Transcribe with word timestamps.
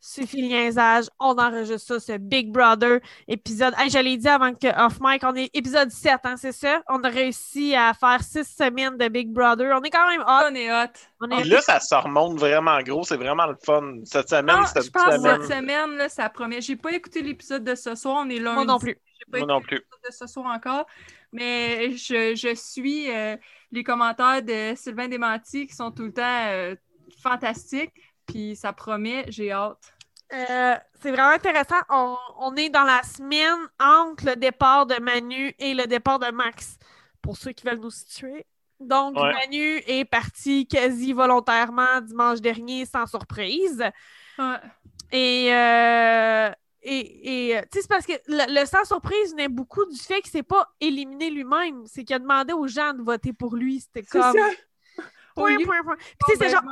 suffit 0.00 0.40
le 0.42 0.48
niaisage, 0.48 1.06
on 1.18 1.34
enregistre 1.38 1.98
ça, 1.98 2.00
ce 2.00 2.18
Big 2.18 2.50
Brother 2.50 3.00
épisode. 3.28 3.74
Hey, 3.78 3.90
je 3.90 3.98
l'ai 3.98 4.16
dit 4.16 4.28
avant 4.28 4.54
que 4.54 4.68
off 4.84 4.98
mic, 5.00 5.22
on 5.24 5.34
est 5.34 5.50
épisode 5.54 5.90
7, 5.90 6.20
hein, 6.24 6.36
c'est 6.36 6.52
ça? 6.52 6.82
On 6.88 7.02
a 7.04 7.08
réussi 7.08 7.74
à 7.74 7.92
faire 7.94 8.22
six 8.22 8.44
semaines 8.44 8.96
de 8.96 9.08
Big 9.08 9.28
Brother. 9.30 9.76
On 9.78 9.82
est 9.82 9.90
quand 9.90 10.08
même 10.08 10.22
hot. 10.22 10.48
On 10.50 10.54
est 10.54 10.70
hot. 10.72 10.90
On 11.20 11.30
est 11.30 11.40
Puis 11.42 11.50
là, 11.50 11.60
ça 11.60 11.78
se 11.80 11.94
remonte 11.94 12.38
vraiment 12.38 12.80
gros. 12.80 13.04
C'est 13.04 13.16
vraiment 13.16 13.46
le 13.46 13.56
fun. 13.64 13.98
Cette 14.04 14.28
semaine, 14.30 14.56
Non, 14.56 14.66
c'était 14.66 14.82
je 14.82 14.90
que 14.90 15.00
cette 15.00 15.44
semaine, 15.44 15.96
là, 15.96 16.08
ça 16.08 16.28
promet. 16.30 16.60
J'ai 16.60 16.76
pas 16.76 16.92
écouté 16.92 17.22
l'épisode 17.22 17.64
de 17.64 17.74
ce 17.74 17.94
soir, 17.94 18.24
on 18.26 18.30
est 18.30 18.38
lundi. 18.38 18.54
Moi 18.56 18.64
non 18.64 18.78
plus. 18.78 18.96
Pas 19.30 19.38
Moi 19.38 19.46
non 19.46 19.58
écouté 19.58 19.76
plus. 19.76 19.76
l'épisode 19.76 20.10
de 20.10 20.14
ce 20.14 20.26
soir 20.26 20.46
encore. 20.46 20.86
Mais 21.32 21.90
je, 21.92 22.34
je 22.34 22.54
suis 22.56 23.10
euh, 23.14 23.36
les 23.70 23.84
commentaires 23.84 24.42
de 24.42 24.74
Sylvain 24.76 25.08
Desmentis 25.08 25.66
qui 25.66 25.74
sont 25.76 25.90
tout 25.92 26.02
le 26.04 26.12
temps 26.12 26.22
euh, 26.48 26.74
fantastiques. 27.22 27.92
Puis 28.30 28.56
ça 28.56 28.72
promet, 28.72 29.24
j'ai 29.28 29.52
hâte. 29.52 29.92
Euh, 30.32 30.76
c'est 31.00 31.10
vraiment 31.10 31.30
intéressant. 31.30 31.76
On, 31.88 32.16
on 32.38 32.54
est 32.56 32.68
dans 32.70 32.84
la 32.84 33.02
semaine 33.02 33.58
entre 33.80 34.26
le 34.26 34.36
départ 34.36 34.86
de 34.86 34.94
Manu 35.00 35.54
et 35.58 35.74
le 35.74 35.86
départ 35.86 36.18
de 36.20 36.30
Max, 36.30 36.78
pour 37.20 37.36
ceux 37.36 37.52
qui 37.52 37.66
veulent 37.66 37.80
nous 37.80 37.90
situer. 37.90 38.46
Donc, 38.78 39.16
Ouais. 39.16 39.32
Manu 39.32 39.82
est 39.86 40.04
parti 40.04 40.66
quasi 40.66 41.12
volontairement 41.12 42.00
dimanche 42.00 42.40
dernier, 42.40 42.86
sans 42.86 43.06
surprise. 43.06 43.82
Ouais. 44.38 44.56
Et, 45.12 45.52
euh, 45.52 46.50
et, 46.82 47.48
et, 47.48 47.58
euh, 47.58 47.62
tu 47.62 47.68
sais, 47.72 47.82
c'est 47.82 47.88
parce 47.88 48.06
que 48.06 48.12
le, 48.28 48.60
le 48.60 48.64
sans 48.64 48.84
surprise 48.84 49.32
venait 49.32 49.48
beaucoup 49.48 49.84
du 49.84 49.98
fait 49.98 50.22
qu'il 50.22 50.30
s'est 50.30 50.42
pas 50.44 50.66
éliminé 50.80 51.28
lui-même. 51.30 51.82
C'est 51.86 52.04
qu'il 52.04 52.16
a 52.16 52.20
demandé 52.20 52.52
aux 52.54 52.68
gens 52.68 52.94
de 52.94 53.02
voter 53.02 53.32
pour 53.32 53.56
lui. 53.56 53.80
C'était 53.80 54.04
C'est 54.08 54.18
comme. 54.18 54.32
ça. 54.32 54.48
Point, 55.40 55.54
Au 55.54 55.58
lieu- 55.58 55.66
point, 55.66 55.82
point. 55.82 55.96
Puis, 55.96 56.16
tu 56.28 56.32
sais, 56.36 56.44
c'est 56.44 56.50
genre, 56.50 56.62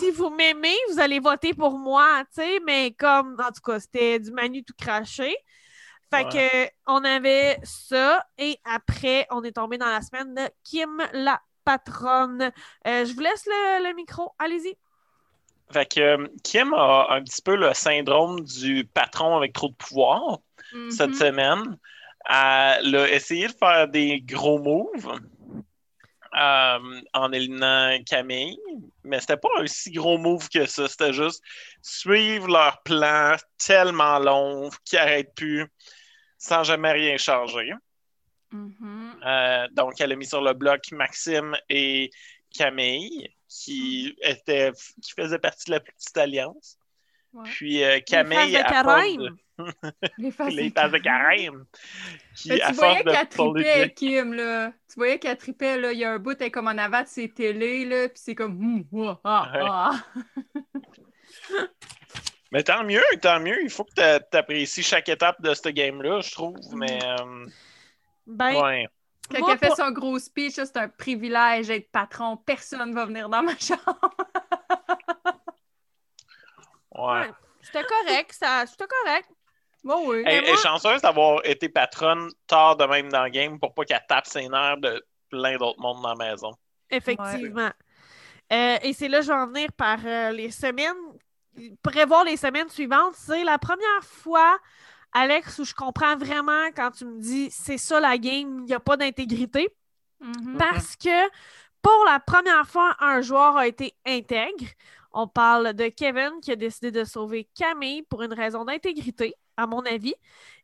si 0.00 0.10
vous 0.10 0.30
m'aimez, 0.30 0.76
vous 0.90 1.00
allez 1.00 1.18
voter 1.20 1.54
pour 1.54 1.78
moi, 1.78 2.22
tu 2.34 2.40
sais, 2.42 2.60
mais 2.66 2.92
comme, 2.92 3.36
en 3.40 3.50
tout 3.52 3.60
cas, 3.64 3.80
c'était 3.80 4.18
du 4.18 4.30
Manu 4.32 4.64
tout 4.64 4.74
craché. 4.78 5.34
Fait 6.10 6.24
que, 6.28 6.70
on 6.86 7.02
avait 7.04 7.58
ça, 7.62 8.24
et 8.36 8.58
après, 8.64 9.26
on 9.30 9.42
est 9.44 9.52
tombé 9.52 9.78
dans 9.78 9.86
la 9.88 10.02
semaine 10.02 10.34
de 10.34 10.42
Kim 10.62 11.02
la 11.14 11.40
patronne. 11.64 12.52
Euh, 12.86 13.04
je 13.06 13.14
vous 13.14 13.20
laisse 13.20 13.46
le, 13.46 13.88
le 13.88 13.94
micro, 13.94 14.32
allez-y. 14.38 14.76
Fait 15.72 15.86
que 15.86 16.00
euh, 16.00 16.26
Kim 16.44 16.74
a 16.74 17.06
un 17.10 17.22
petit 17.22 17.40
peu 17.40 17.56
le 17.56 17.72
syndrome 17.72 18.40
du 18.40 18.84
patron 18.92 19.36
avec 19.38 19.54
trop 19.54 19.68
de 19.68 19.74
pouvoir 19.74 20.38
Mhm. 20.74 20.90
cette 20.90 21.14
semaine. 21.14 21.78
Elle 22.28 22.94
a 22.96 23.08
essayé 23.10 23.46
de 23.48 23.52
faire 23.52 23.88
des 23.88 24.20
gros 24.20 24.58
moves 24.58 25.18
euh, 26.34 27.00
en 27.12 27.32
éliminant 27.32 27.98
Camille, 28.06 28.58
mais 29.04 29.20
c'était 29.20 29.36
pas 29.36 29.48
un 29.58 29.66
si 29.66 29.90
gros 29.92 30.18
move 30.18 30.48
que 30.48 30.66
ça. 30.66 30.88
C'était 30.88 31.12
juste 31.12 31.42
suivre 31.82 32.48
leur 32.48 32.82
plan 32.82 33.36
tellement 33.58 34.18
long 34.18 34.70
qui 34.84 34.96
n'arrête 34.96 35.34
plus 35.34 35.66
sans 36.38 36.64
jamais 36.64 36.92
rien 36.92 37.16
changer. 37.18 37.72
Mhm. 38.50 39.20
Euh, 39.24 39.68
donc, 39.72 40.00
elle 40.00 40.12
a 40.12 40.16
mis 40.16 40.26
sur 40.26 40.42
le 40.42 40.52
bloc 40.52 40.90
Maxime 40.92 41.56
et 41.68 42.10
Camille, 42.56 43.28
qui, 43.48 44.16
était, 44.22 44.72
qui 45.02 45.12
faisaient 45.12 45.38
partie 45.38 45.66
de 45.66 45.72
la 45.72 45.80
plus 45.80 45.92
petite 45.92 46.16
alliance. 46.16 46.78
Ouais. 47.34 47.48
Puis 47.50 47.82
euh, 47.82 47.94
Les 47.96 48.02
Camille, 48.02 48.36
faces 48.36 48.50
de 48.52 48.56
à 48.56 48.62
force 48.64 48.84
carême. 48.84 49.20
de- 49.20 49.36
Les 50.18 50.30
faces 50.30 50.54
les 50.54 50.68
de 50.70 50.74
phases 50.74 50.92
de 50.92 50.98
carême. 50.98 51.64
qui, 52.34 52.48
tu 52.50 52.72
voyais 52.74 53.02
de 53.04 53.10
qu'elle 53.10 53.28
tripait, 53.28 53.92
Kim, 53.94 54.32
là. 54.34 54.70
Tu 54.88 54.94
voyais 54.96 55.18
qu'elle 55.18 55.36
tripait, 55.38 55.78
là. 55.78 55.92
Il 55.92 55.98
y 55.98 56.04
a 56.04 56.12
un 56.12 56.18
bout, 56.18 56.36
elle 56.40 56.46
est 56.48 56.50
comme 56.50 56.66
en 56.68 56.76
avant 56.78 57.02
de 57.02 57.06
ses 57.06 57.28
télés, 57.30 57.84
là. 57.84 58.08
Puis 58.08 58.18
c'est 58.22 58.34
comme... 58.34 58.52
hum, 58.58 58.84
ouah, 58.92 59.20
ah, 59.24 59.50
Ouais. 59.54 59.60
ah. 59.64 59.92
Mais 62.52 62.62
tant 62.62 62.84
mieux, 62.84 63.02
tant 63.22 63.40
mieux. 63.40 63.62
Il 63.62 63.70
faut 63.70 63.84
que 63.84 63.92
tu 63.94 64.36
apprécies 64.36 64.82
chaque 64.82 65.08
étape 65.08 65.40
de 65.40 65.54
ce 65.54 65.70
game-là, 65.70 66.20
je 66.20 66.30
trouve. 66.32 66.58
Mais, 66.74 66.98
euh, 67.02 67.46
Ben, 68.26 68.62
ouais. 68.62 68.88
Quand 69.30 69.38
Moi, 69.38 69.52
elle 69.52 69.58
fait 69.70 69.74
son 69.74 69.90
gros 69.92 70.18
speech, 70.18 70.56
là, 70.56 70.66
c'est 70.66 70.76
un 70.76 70.88
privilège 70.88 71.68
d'être 71.68 71.90
patron. 71.90 72.36
Personne 72.36 72.92
va 72.92 73.06
venir 73.06 73.30
dans 73.30 73.42
ma 73.42 73.56
chambre. 73.58 74.10
Ouais. 76.94 77.30
c'était 77.60 77.84
correct, 77.84 78.32
ça, 78.32 78.64
c'était 78.66 78.86
correct. 78.86 79.28
Bon, 79.84 80.08
oui. 80.08 80.22
Elle, 80.26 80.44
moi- 80.44 80.54
est 80.54 80.56
chanceuse 80.56 81.02
d'avoir 81.02 81.40
été 81.44 81.68
patronne 81.68 82.30
tard 82.46 82.76
de 82.76 82.84
même 82.84 83.10
dans 83.10 83.24
le 83.24 83.30
game 83.30 83.58
pour 83.58 83.74
pas 83.74 83.84
qu'elle 83.84 84.04
tape 84.08 84.26
ses 84.26 84.48
nerfs 84.48 84.78
de 84.78 85.04
plein 85.28 85.56
d'autres 85.56 85.80
mondes 85.80 86.02
dans 86.02 86.14
la 86.14 86.30
maison. 86.30 86.52
Effectivement. 86.90 87.70
Euh, 88.52 88.76
et 88.82 88.92
c'est 88.92 89.08
là 89.08 89.18
que 89.18 89.24
je 89.24 89.28
vais 89.32 89.38
en 89.38 89.46
venir 89.46 89.72
par 89.72 89.98
euh, 90.04 90.30
les 90.30 90.50
semaines. 90.50 90.96
Prévoir 91.82 92.24
les 92.24 92.36
semaines 92.36 92.68
suivantes, 92.68 93.14
c'est 93.14 93.44
la 93.44 93.58
première 93.58 94.02
fois, 94.02 94.58
Alex, 95.12 95.58
où 95.58 95.64
je 95.64 95.74
comprends 95.74 96.16
vraiment 96.16 96.66
quand 96.74 96.90
tu 96.92 97.04
me 97.04 97.20
dis 97.20 97.50
c'est 97.50 97.76
ça 97.76 98.00
la 98.00 98.16
game, 98.16 98.60
il 98.60 98.64
n'y 98.64 98.74
a 98.74 98.80
pas 98.80 98.96
d'intégrité. 98.96 99.68
Mhm. 100.20 100.56
Parce 100.58 100.96
que 100.96 101.28
pour 101.82 102.04
la 102.06 102.20
première 102.20 102.66
fois, 102.66 102.94
un 103.00 103.20
joueur 103.20 103.56
a 103.56 103.66
été 103.66 103.94
intègre. 104.06 104.66
On 105.12 105.28
parle 105.28 105.74
de 105.74 105.88
Kevin 105.88 106.32
qui 106.42 106.52
a 106.52 106.56
décidé 106.56 106.90
de 106.90 107.04
sauver 107.04 107.48
Camille 107.54 108.02
pour 108.04 108.22
une 108.22 108.32
raison 108.32 108.64
d'intégrité, 108.64 109.34
à 109.56 109.66
mon 109.66 109.80
avis. 109.84 110.14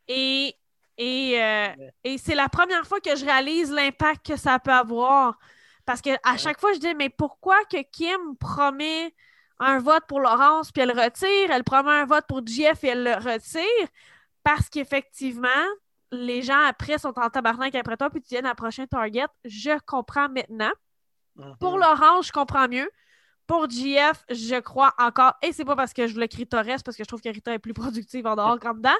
Et, 0.08 0.54
et, 0.96 1.42
euh, 1.42 1.68
et 2.04 2.18
c'est 2.18 2.34
la 2.34 2.48
première 2.48 2.86
fois 2.86 3.00
que 3.00 3.14
je 3.16 3.24
réalise 3.24 3.70
l'impact 3.70 4.26
que 4.26 4.36
ça 4.36 4.58
peut 4.58 4.72
avoir. 4.72 5.38
Parce 5.84 6.00
que 6.02 6.10
à 6.24 6.36
chaque 6.36 6.60
fois, 6.60 6.72
je 6.74 6.78
dis, 6.78 6.94
mais 6.94 7.08
pourquoi 7.10 7.56
que 7.64 7.82
Kim 7.92 8.36
promet 8.38 9.14
un 9.58 9.78
vote 9.80 10.04
pour 10.08 10.20
Laurence 10.20 10.70
puis 10.72 10.82
elle 10.82 10.90
le 10.94 11.00
retire, 11.02 11.50
elle 11.50 11.64
promet 11.64 11.90
un 11.92 12.04
vote 12.06 12.24
pour 12.28 12.46
JF 12.46 12.84
et 12.84 12.88
elle 12.88 13.04
le 13.04 13.14
retire? 13.14 13.88
Parce 14.42 14.68
qu'effectivement, 14.68 15.48
les 16.10 16.42
gens 16.42 16.60
après 16.66 16.98
sont 16.98 17.18
en 17.18 17.28
tabarnak 17.30 17.74
après 17.74 17.96
toi 17.96 18.08
puis 18.10 18.20
tu 18.22 18.28
viens 18.30 18.44
à 18.44 18.48
la 18.48 18.54
prochaine 18.54 18.86
target. 18.88 19.26
Je 19.44 19.78
comprends 19.86 20.28
maintenant. 20.28 20.72
Pour 21.60 21.74
Mhm. 21.74 21.80
Laurence, 21.80 22.26
je 22.28 22.32
comprends 22.32 22.68
mieux. 22.68 22.90
Pour 23.48 23.68
JF, 23.68 24.24
je 24.30 24.60
crois 24.60 24.94
encore, 24.98 25.34
et 25.42 25.52
c'est 25.52 25.64
pas 25.64 25.74
parce 25.74 25.92
que 25.92 26.06
je 26.06 26.12
voulais 26.14 26.28
que 26.28 26.36
Rita 26.36 26.62
reste, 26.62 26.84
parce 26.84 26.96
que 26.96 27.02
je 27.02 27.08
trouve 27.08 27.20
que 27.22 27.30
Rita 27.30 27.52
est 27.52 27.58
plus 27.58 27.74
productive 27.74 28.26
en 28.26 28.36
dehors 28.36 28.60
qu'en 28.60 28.74
dedans. 28.74 28.90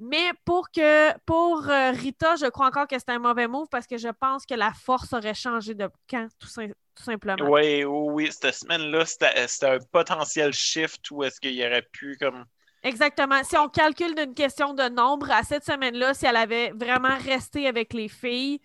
Mais 0.00 0.30
pour 0.44 0.70
que 0.70 1.16
pour 1.24 1.68
euh, 1.68 1.90
Rita, 1.92 2.36
je 2.36 2.46
crois 2.46 2.66
encore 2.66 2.86
que 2.86 2.98
c'était 2.98 3.12
un 3.12 3.18
mauvais 3.18 3.48
move 3.48 3.66
parce 3.70 3.86
que 3.86 3.98
je 3.98 4.08
pense 4.08 4.46
que 4.46 4.54
la 4.54 4.72
force 4.72 5.12
aurait 5.12 5.34
changé 5.34 5.74
de 5.74 5.88
camp, 6.08 6.28
tout, 6.38 6.46
sim- 6.46 6.72
tout 6.94 7.02
simplement. 7.02 7.48
Oui, 7.48 7.84
oui, 7.84 8.08
oui, 8.12 8.28
cette 8.30 8.54
semaine-là, 8.54 9.06
c'était 9.06 9.66
un 9.66 9.78
potentiel 9.90 10.52
shift 10.52 11.10
où 11.10 11.24
est-ce 11.24 11.40
qu'il 11.40 11.60
aurait 11.64 11.86
pu 11.92 12.16
comme. 12.20 12.44
Exactement. 12.84 13.42
Si 13.42 13.56
on 13.56 13.68
calcule 13.68 14.14
d'une 14.14 14.34
question 14.34 14.72
de 14.72 14.88
nombre, 14.88 15.30
à 15.32 15.42
cette 15.42 15.64
semaine-là, 15.64 16.14
si 16.14 16.26
elle 16.26 16.36
avait 16.36 16.70
vraiment 16.76 17.16
resté 17.24 17.66
avec 17.66 17.92
les 17.92 18.08
filles, 18.08 18.60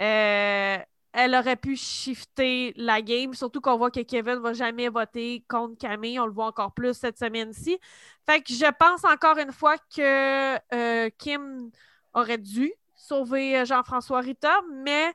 euh, 0.00 0.78
elle 1.16 1.34
aurait 1.36 1.56
pu 1.56 1.76
shifter 1.76 2.72
la 2.76 3.00
game. 3.00 3.34
Surtout 3.34 3.60
qu'on 3.60 3.76
voit 3.78 3.92
que 3.92 4.00
Kevin 4.00 4.40
va 4.40 4.52
jamais 4.52 4.88
voter 4.88 5.44
contre 5.48 5.78
Camille. 5.78 6.18
On 6.18 6.26
le 6.26 6.32
voit 6.32 6.46
encore 6.46 6.72
plus 6.72 6.94
cette 6.94 7.18
semaine-ci. 7.18 7.78
Fait 8.26 8.42
que 8.42 8.52
je 8.52 8.70
pense 8.78 9.04
encore 9.04 9.38
une 9.38 9.52
fois 9.52 9.78
que 9.78 10.56
euh, 10.74 11.08
Kim 11.16 11.70
aurait 12.12 12.38
dû 12.38 12.72
sauver 12.96 13.60
euh, 13.60 13.64
Jean-François 13.64 14.20
Rita, 14.20 14.60
mais 14.82 15.12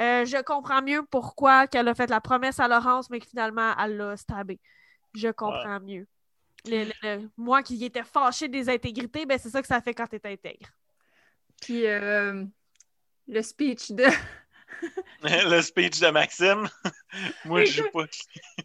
euh, 0.00 0.24
je 0.24 0.40
comprends 0.42 0.82
mieux 0.82 1.02
pourquoi 1.10 1.66
qu'elle 1.66 1.88
a 1.88 1.94
fait 1.94 2.08
la 2.08 2.20
promesse 2.20 2.60
à 2.60 2.68
Laurence, 2.68 3.10
mais 3.10 3.18
que 3.18 3.26
finalement, 3.26 3.74
elle 3.76 3.96
l'a 3.96 4.16
stabé. 4.16 4.60
Je 5.14 5.28
comprends 5.28 5.80
mieux. 5.80 6.06
Le- 6.64 6.84
le- 6.84 6.92
le- 7.02 7.30
moi 7.36 7.62
qui 7.62 7.84
étais 7.84 8.04
fâché 8.04 8.46
des 8.46 8.68
intégrités, 8.68 9.26
ben 9.26 9.36
c'est 9.36 9.50
ça 9.50 9.60
que 9.60 9.66
ça 9.66 9.80
fait 9.80 9.94
quand 9.94 10.06
tu 10.06 10.16
es 10.16 10.32
intègre. 10.32 10.68
Puis 11.60 11.86
euh, 11.86 12.44
le 13.26 13.42
speech 13.42 13.90
de... 13.90 14.04
le 15.22 15.60
speech 15.60 16.00
de 16.00 16.08
Maxime. 16.10 16.68
Moi, 17.44 17.64
je 17.64 17.82
joue 17.82 17.90
pas. 17.90 18.06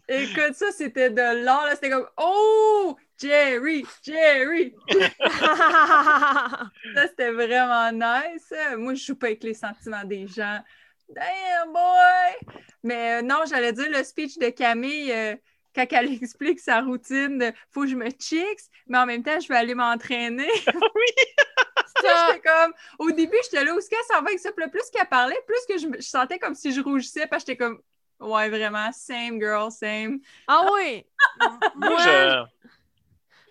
Écoute, 0.08 0.54
ça, 0.54 0.72
c'était 0.72 1.10
de 1.10 1.44
l'or. 1.44 1.68
C'était 1.72 1.90
comme 1.90 2.08
«Oh! 2.16 2.96
Jerry! 3.18 3.84
Jerry!» 4.02 4.74
Ça, 5.20 7.08
c'était 7.08 7.30
vraiment 7.30 7.90
nice. 7.92 8.52
Moi, 8.76 8.94
je 8.94 9.04
joue 9.04 9.16
pas 9.16 9.26
avec 9.26 9.42
les 9.44 9.54
sentiments 9.54 10.04
des 10.04 10.26
gens. 10.26 10.60
Damn, 11.08 11.72
boy! 11.72 12.62
Mais 12.82 13.18
euh, 13.18 13.22
non, 13.22 13.44
j'allais 13.48 13.72
dire 13.72 13.90
le 13.90 14.02
speech 14.02 14.38
de 14.38 14.50
Camille, 14.50 15.12
euh, 15.12 15.36
quand 15.76 15.86
elle 15.98 16.12
explique 16.22 16.60
sa 16.60 16.80
routine 16.80 17.38
de 17.38 17.52
«Faut 17.70 17.82
que 17.82 17.88
je 17.88 17.96
me 17.96 18.08
chicks, 18.10 18.60
mais 18.86 18.98
en 18.98 19.06
même 19.06 19.22
temps, 19.22 19.38
je 19.38 19.48
vais 19.48 19.56
aller 19.56 19.74
m'entraîner.» 19.74 20.48
Ça, 22.02 22.26
J'étais 22.32 22.40
comme... 22.48 22.72
Au 22.98 23.10
début, 23.10 23.36
j'étais 23.44 23.64
là, 23.64 23.74
où 23.74 23.78
est-ce 23.78 23.88
qu'elle 23.88 23.98
s'en 24.08 24.20
va 24.22 24.28
avec 24.28 24.38
ça? 24.38 24.50
Puis 24.52 24.68
plus 24.70 24.90
qu'elle 24.92 25.08
parlait, 25.08 25.38
plus 25.46 25.60
que 25.68 25.78
je, 25.78 26.00
sentais 26.02 26.38
comme 26.38 26.54
si 26.54 26.72
je 26.72 26.80
rougissais, 26.80 27.26
parce 27.26 27.42
que 27.44 27.52
j'étais 27.52 27.64
comme 27.64 27.80
«Ouais, 28.20 28.48
vraiment, 28.48 28.90
same 28.92 29.38
girl, 29.40 29.70
same.» 29.70 30.20
ah 30.48 30.68
oui! 30.72 31.04
Moi, 31.40 31.58
moi, 31.76 31.98
je. 31.98 32.44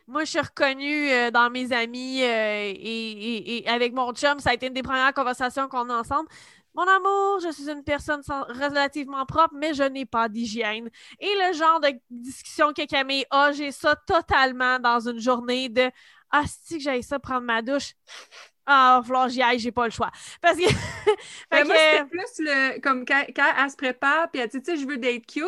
moi, 0.08 0.24
je 0.26 0.30
suis 0.30 0.40
reconnue 0.40 1.10
euh, 1.12 1.32
dans 1.32 1.50
mes 1.50 1.72
amis 1.72 2.22
euh, 2.24 2.26
et, 2.26 2.74
et- 2.76 3.58
et 3.64 3.70
avec 3.70 3.94
mon 3.94 4.14
chum. 4.14 4.40
Ça 4.40 4.52
a 4.52 4.54
été 4.54 4.68
une 4.68 4.74
des 4.74 4.84
premières 4.84 5.14
conversations 5.14 5.68
qu'on 5.68 5.90
a 5.90 5.96
ensemble. 5.96 6.30
Mon 6.76 6.84
amour, 6.84 7.40
je 7.42 7.52
suis 7.52 7.70
une 7.70 7.84
personne 7.84 8.22
sans- 8.24 8.44
relativement 8.44 9.26
propre, 9.26 9.54
mais 9.56 9.74
je 9.74 9.84
n'ai 9.84 10.06
pas 10.06 10.28
d'hygiène. 10.30 10.90
Et 11.20 11.30
le 11.48 11.54
genre 11.54 11.80
de 11.80 11.90
discussion 12.10 12.74
que 12.74 12.86
Camille 12.86 13.26
a, 13.32 13.52
j'ai 13.54 13.72
ça 13.72 13.96
totalement 13.96 14.80
dans 14.80 15.08
une 15.08 15.20
journée 15.20 15.70
de 15.70 15.90
Ah, 16.32 16.44
si 16.48 16.78
que 16.78 16.84
j'aille 16.84 17.04
ça 17.04 17.20
prendre 17.20 17.42
ma 17.46 17.62
douche? 17.62 17.94
Ah, 18.66 19.02
que 19.06 19.30
j'y 19.30 19.42
aille, 19.42 19.60
j'ai 19.60 19.72
pas 19.72 19.86
le 19.86 19.92
choix. 19.92 20.12
Parce 20.42 20.58
que. 20.58 20.64
Fait 21.52 21.64
moi, 21.64 21.76
que- 21.76 21.80
c'était 21.80 22.04
plus 22.04 22.40
le, 22.40 22.80
comme 22.82 23.06
quand, 23.06 23.24
quand 23.36 23.54
elle 23.58 23.70
se 23.70 23.76
prépare, 23.76 24.30
puis 24.32 24.42
elle 24.42 24.50
dit, 24.50 24.62
tu 24.62 24.72
sais, 24.72 24.78
je 24.82 24.88
veux 24.88 24.98
d'être 24.98 25.26
cute. 25.28 25.46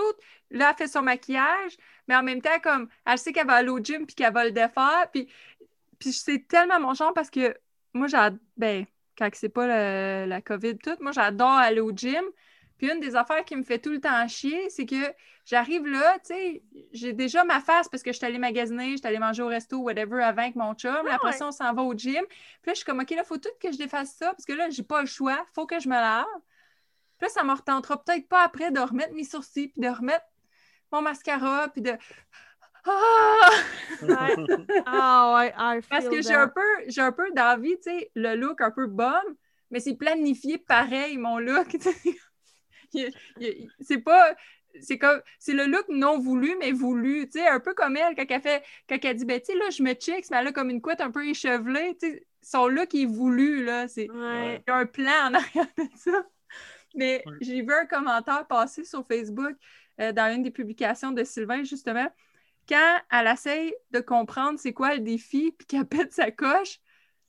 Là, 0.52 0.70
elle 0.72 0.76
fait 0.78 0.88
son 0.88 1.02
maquillage, 1.02 1.78
mais 2.08 2.16
en 2.16 2.24
même 2.24 2.42
temps, 2.42 2.60
comme, 2.64 2.88
elle 3.06 3.18
sait 3.18 3.34
qu'elle 3.34 3.48
va 3.48 3.56
aller 3.56 3.70
au 3.70 3.80
gym, 3.80 4.06
puis 4.06 4.16
qu'elle 4.16 4.34
va 4.34 4.46
le 4.46 4.52
défaire. 4.52 5.10
Puis, 5.12 5.28
puis 6.00 6.14
c'est 6.14 6.48
tellement 6.48 6.80
mon 6.80 6.94
genre 6.94 7.14
parce 7.14 7.30
que 7.30 7.58
moi, 7.94 8.08
j'adore, 8.08 8.40
ben, 8.58 8.86
quand 9.18 9.30
c'est 9.34 9.50
pas 9.50 10.26
la 10.26 10.42
COVID, 10.42 10.78
tout, 10.78 10.98
moi, 11.02 11.12
j'adore 11.12 11.50
aller 11.50 11.82
au 11.82 11.92
gym. 11.92 12.24
Puis 12.78 12.92
une 12.92 13.00
des 13.00 13.16
affaires 13.16 13.44
qui 13.44 13.56
me 13.56 13.64
fait 13.64 13.80
tout 13.80 13.90
le 13.90 14.00
temps 14.00 14.28
chier, 14.28 14.70
c'est 14.70 14.86
que 14.86 15.12
j'arrive 15.46 15.88
là, 15.88 16.20
tu 16.20 16.36
sais, 16.36 16.64
j'ai 16.92 17.14
déjà 17.14 17.44
ma 17.44 17.60
face 17.60 17.90
parce 17.90 18.04
que 18.04 18.12
je 18.12 18.18
suis 18.18 18.26
allée 18.26 18.38
magasiner, 18.38 18.92
je 18.92 18.98
suis 18.98 19.08
allée 19.08 19.18
manger 19.18 19.42
au 19.42 19.48
resto, 19.48 19.80
whatever, 19.80 20.22
avant 20.22 20.44
avec 20.44 20.56
mon 20.56 20.74
chum. 20.76 21.06
Là, 21.06 21.16
après 21.16 21.30
ouais. 21.30 21.38
ça, 21.38 21.48
on 21.48 21.52
s'en 21.52 21.74
va 21.74 21.82
au 21.82 21.94
gym. 21.96 22.24
Puis 22.28 22.68
là, 22.68 22.74
je 22.74 22.76
suis 22.76 22.86
comme, 22.86 23.00
OK, 23.00 23.10
là, 23.12 23.24
faut 23.24 23.38
tout 23.38 23.50
que 23.60 23.72
je 23.72 23.78
défasse 23.78 24.14
ça 24.14 24.28
parce 24.28 24.46
que 24.46 24.54
là, 24.54 24.70
j'ai 24.70 24.84
pas 24.84 25.02
le 25.02 25.08
choix. 25.08 25.44
Faut 25.56 25.66
que 25.66 25.80
je 25.80 25.90
me 25.90 25.96
lave. 25.96 26.26
Puis 27.18 27.28
là, 27.28 27.30
ça 27.30 27.44
me 27.44 27.54
retentera 27.54 28.04
peut-être 28.04 28.28
pas 28.28 28.44
après 28.44 28.72
de 28.72 28.80
remettre 28.80 29.14
mes 29.14 29.24
sourcils, 29.24 29.70
puis 29.70 29.82
de 29.82 29.90
remettre 29.90 30.26
mon 30.92 31.02
mascara, 31.02 31.70
puis 31.70 31.82
de. 31.82 31.94
Ah! 34.86 35.34
Ouais. 35.36 35.54
Ah 35.58 35.78
I 35.78 35.82
Parce 35.90 36.08
que 36.08 36.22
j'ai 36.22 36.34
un 36.36 36.48
peu, 36.48 36.62
j'ai 36.88 37.02
un 37.02 37.12
peu 37.12 37.30
d'envie, 37.36 37.76
tu 37.78 37.84
sais, 37.90 38.12
le 38.16 38.36
look 38.36 38.62
un 38.62 38.72
peu 38.72 38.88
bum, 38.88 39.22
mais 39.72 39.80
c'est 39.80 39.96
planifié 39.96 40.58
pareil, 40.58 41.18
mon 41.18 41.40
look. 41.40 41.76
c'est 43.82 43.98
pas. 44.00 44.36
C'est 44.82 45.00
comme 45.00 45.20
c'est 45.40 45.54
le 45.54 45.66
look 45.66 45.86
non 45.90 46.20
voulu, 46.20 46.56
mais 46.60 46.72
voulu. 46.72 47.28
Tu 47.30 47.40
sais, 47.40 47.48
un 47.48 47.60
peu 47.60 47.74
comme 47.74 47.98
elle, 47.98 48.16
quand 48.16 48.26
elle 48.30 48.42
fait, 48.42 48.64
quand 48.88 48.98
elle 49.04 49.16
dit, 49.16 49.26
ben, 49.26 49.40
tu 49.40 49.48
sais, 49.48 49.56
là, 49.58 49.70
je 49.72 49.82
me 49.82 49.94
chicks, 49.94 50.30
mais 50.30 50.38
elle 50.38 50.48
a 50.48 50.52
comme 50.52 50.70
une 50.70 50.82
couette 50.82 51.02
un 51.02 51.10
peu 51.10 51.26
échevelée. 51.26 51.98
Tu 52.00 52.12
sais, 52.12 52.28
son 52.44 52.68
look 52.68 52.94
est 52.94 53.06
voulu, 53.06 53.64
là. 53.66 53.88
C'est 53.88 54.10
Ouais. 54.12 54.58
il 54.58 54.64
y 54.68 54.72
a 54.72 54.76
un 54.76 54.86
plan 54.86 55.30
en 55.30 55.34
arrière 55.34 55.66
de 55.78 55.84
ça. 55.96 56.24
Mais 56.96 57.24
Ouais. 57.26 57.34
j'ai 57.42 57.62
vu 57.62 57.74
un 57.74 57.86
commentaire 57.88 58.46
passer 58.48 58.84
sur 58.84 59.06
Facebook 59.08 59.56
euh, 60.00 60.12
dans 60.12 60.34
une 60.36 60.44
des 60.44 60.52
publications 60.52 61.12
de 61.12 61.24
Sylvain, 61.24 61.64
justement. 61.64 62.08
Quand 62.68 62.98
elle 63.12 63.28
essaye 63.28 63.74
de 63.92 64.00
comprendre 64.00 64.60
c'est 64.60 64.74
quoi 64.74 64.94
le 64.96 65.02
défi, 65.02 65.52
puis 65.58 65.68
qu'elle 65.68 65.86
pète 65.88 66.14
sa 66.14 66.32
coche, 66.32 66.80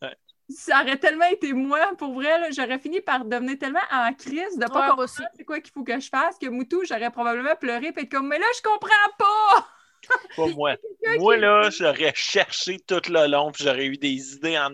Ouais. 0.03 0.15
ça 0.49 0.83
aurait 0.83 0.99
tellement 0.99 1.27
été 1.27 1.53
moi, 1.53 1.95
pour 1.99 2.15
vrai, 2.15 2.39
là, 2.41 2.51
j'aurais 2.51 2.79
fini 2.79 3.01
par 3.01 3.25
devenir 3.25 3.59
tellement 3.59 3.81
en 3.93 4.13
crise 4.15 4.57
de 4.59 4.67
Ouais, 4.67 4.71
pas 4.73 4.95
moi 4.95 5.07
comprendre 5.07 5.29
c'est 5.37 5.45
quoi 5.45 5.61
qu'il 5.61 5.73
faut 5.73 5.85
que 5.85 5.99
je 6.01 6.09
fasse, 6.09 6.39
que 6.39 6.49
Moutou, 6.49 6.83
j'aurais 6.85 7.11
probablement 7.11 7.57
pleuré, 7.57 7.93
puis 7.93 8.05
être 8.05 8.11
comme, 8.11 8.29
mais 8.29 8.39
là, 8.39 8.47
je 8.57 8.63
comprends 8.63 8.89
pas! 9.19 9.69
Pas 10.37 10.47
moi. 10.49 10.77
Moi, 11.19 11.37
là, 11.37 11.71
j'aurais 11.71 12.13
cherché 12.15 12.79
tout 12.81 13.01
le 13.09 13.27
long, 13.27 13.51
puis 13.53 13.65
j'aurais 13.65 13.87
eu 13.87 13.97
des 13.99 14.35
idées 14.35 14.59
en. 14.59 14.73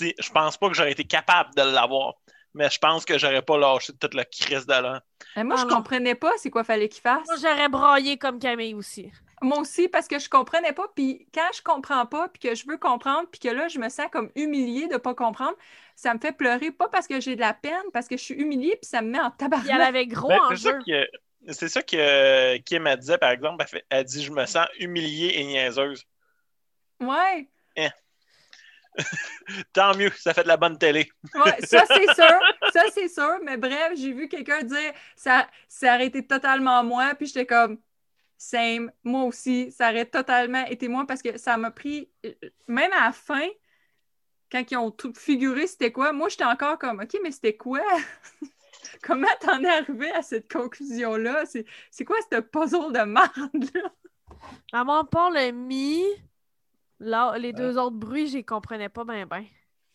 Je 0.00 0.30
pense 0.30 0.56
pas 0.56 0.68
que 0.68 0.74
j'aurais 0.74 0.92
été 0.92 1.04
capable 1.04 1.50
de 1.56 1.62
l'avoir, 1.62 2.14
mais 2.54 2.70
je 2.70 2.78
pense 2.78 3.04
que 3.04 3.18
j'aurais 3.18 3.42
pas 3.42 3.58
lâché 3.58 3.92
toute 3.98 4.14
la 4.14 4.24
crise 4.24 4.66
de 4.66 4.72
là. 4.72 5.02
Mais 5.34 5.44
moi, 5.44 5.56
Ah 5.58 5.62
je 5.68 5.74
comprenais 5.74 6.14
pas 6.14 6.32
c'est 6.38 6.50
quoi 6.50 6.64
fallait 6.64 6.88
qu'il 6.88 7.02
fasse. 7.02 7.26
Moi, 7.26 7.36
j'aurais 7.40 7.68
braillé 7.68 8.18
comme 8.18 8.38
Camille 8.38 8.74
aussi. 8.74 9.10
Moi 9.42 9.58
aussi, 9.60 9.88
parce 9.88 10.08
que 10.08 10.18
je 10.18 10.28
comprenais 10.30 10.72
pas. 10.72 10.88
Puis 10.94 11.28
quand 11.34 11.48
je 11.54 11.62
comprends 11.62 12.06
pas, 12.06 12.28
puis 12.28 12.40
que 12.40 12.54
je 12.54 12.66
veux 12.66 12.78
comprendre, 12.78 13.28
puis 13.30 13.40
que 13.40 13.48
là, 13.48 13.68
je 13.68 13.78
me 13.78 13.88
sens 13.90 14.06
comme 14.10 14.30
humiliée 14.34 14.88
de 14.88 14.96
pas 14.96 15.14
comprendre, 15.14 15.56
ça 15.94 16.14
me 16.14 16.18
fait 16.18 16.32
pleurer. 16.32 16.70
Pas 16.72 16.88
parce 16.88 17.06
que 17.06 17.20
j'ai 17.20 17.36
de 17.36 17.40
la 17.40 17.54
peine, 17.54 17.82
parce 17.92 18.08
que 18.08 18.16
je 18.16 18.22
suis 18.22 18.34
humiliée, 18.34 18.76
puis 18.80 18.88
ça 18.88 19.02
me 19.02 19.10
met 19.10 19.20
en 19.20 19.30
Puis 19.58 19.70
elle 19.70 19.80
tabarnak. 19.80 19.80
avait 19.82 20.06
gros 20.06 20.28
Ben, 20.28 20.38
en 20.40 20.50
c'est 20.50 20.56
ça 20.56 20.72
jeu. 20.72 20.78
que 20.86 21.06
c'est 21.52 21.68
ça 21.68 21.82
que 21.82 22.56
Kim 22.58 22.86
a 22.86 22.96
dit, 22.96 23.12
par 23.20 23.30
exemple. 23.30 23.56
Elle, 23.62 23.68
fait- 23.68 23.86
elle 23.90 24.04
dit 24.04 24.22
Je 24.24 24.32
me 24.32 24.46
sens 24.46 24.66
humiliée 24.78 25.32
et 25.38 25.44
niaiseuse. 25.44 26.04
Ouais. 27.00 27.48
Tant 29.72 29.94
mieux, 29.96 30.10
ça 30.18 30.34
fait 30.34 30.42
de 30.42 30.48
la 30.48 30.56
bonne 30.56 30.78
télé. 30.78 31.08
Ouais, 31.34 31.60
ça 31.60 31.84
c'est 31.86 32.06
sûr, 32.14 32.46
ça 32.72 32.82
c'est 32.94 33.08
sûr, 33.08 33.38
mais 33.44 33.58
bref, 33.58 33.92
j'ai 33.96 34.12
vu 34.12 34.26
quelqu'un 34.28 34.62
dire 34.62 34.92
ça, 35.16 35.46
ça 35.68 35.94
aurait 35.94 36.06
été 36.06 36.26
totalement 36.26 36.82
moi, 36.82 37.14
puis 37.14 37.26
j'étais 37.26 37.44
comme 37.44 37.78
same, 38.38 38.92
moi 39.04 39.24
aussi, 39.24 39.72
ça 39.72 39.90
aurait 39.90 40.06
totalement 40.06 40.64
été 40.66 40.88
moi 40.88 41.06
parce 41.06 41.22
que 41.22 41.38
ça 41.38 41.56
m'a 41.56 41.70
pris, 41.70 42.10
euh, 42.24 42.32
même 42.68 42.92
à 42.92 43.06
la 43.06 43.12
fin, 43.12 43.46
quand 44.50 44.62
ils 44.70 44.76
ont 44.76 44.90
tout 44.90 45.12
figuré 45.14 45.66
c'était 45.66 45.92
quoi, 45.92 46.12
moi 46.12 46.28
j'étais 46.28 46.44
encore 46.44 46.78
comme 46.78 47.00
ok, 47.00 47.18
mais 47.22 47.30
c'était 47.30 47.56
quoi? 47.56 47.82
Comment 49.02 49.26
t'en 49.40 49.62
es 49.62 49.68
arrivé 49.68 50.10
à 50.12 50.22
cette 50.22 50.50
conclusion-là? 50.50 51.44
C'est, 51.46 51.64
c'est 51.90 52.04
quoi 52.04 52.16
ce 52.30 52.40
puzzle 52.40 52.92
de 52.92 53.04
merde-là? 53.04 53.92
À 54.72 54.84
mon 54.84 55.04
part, 55.04 55.30
le 55.30 55.50
mi, 55.50 56.02
là, 57.00 57.36
les 57.38 57.52
deux 57.52 57.78
autres 57.78 57.96
bruits, 57.96 58.28
je 58.28 58.38
les 58.38 58.44
comprenais 58.44 58.88
pas 58.88 59.04
bien, 59.04 59.26
bien. 59.26 59.44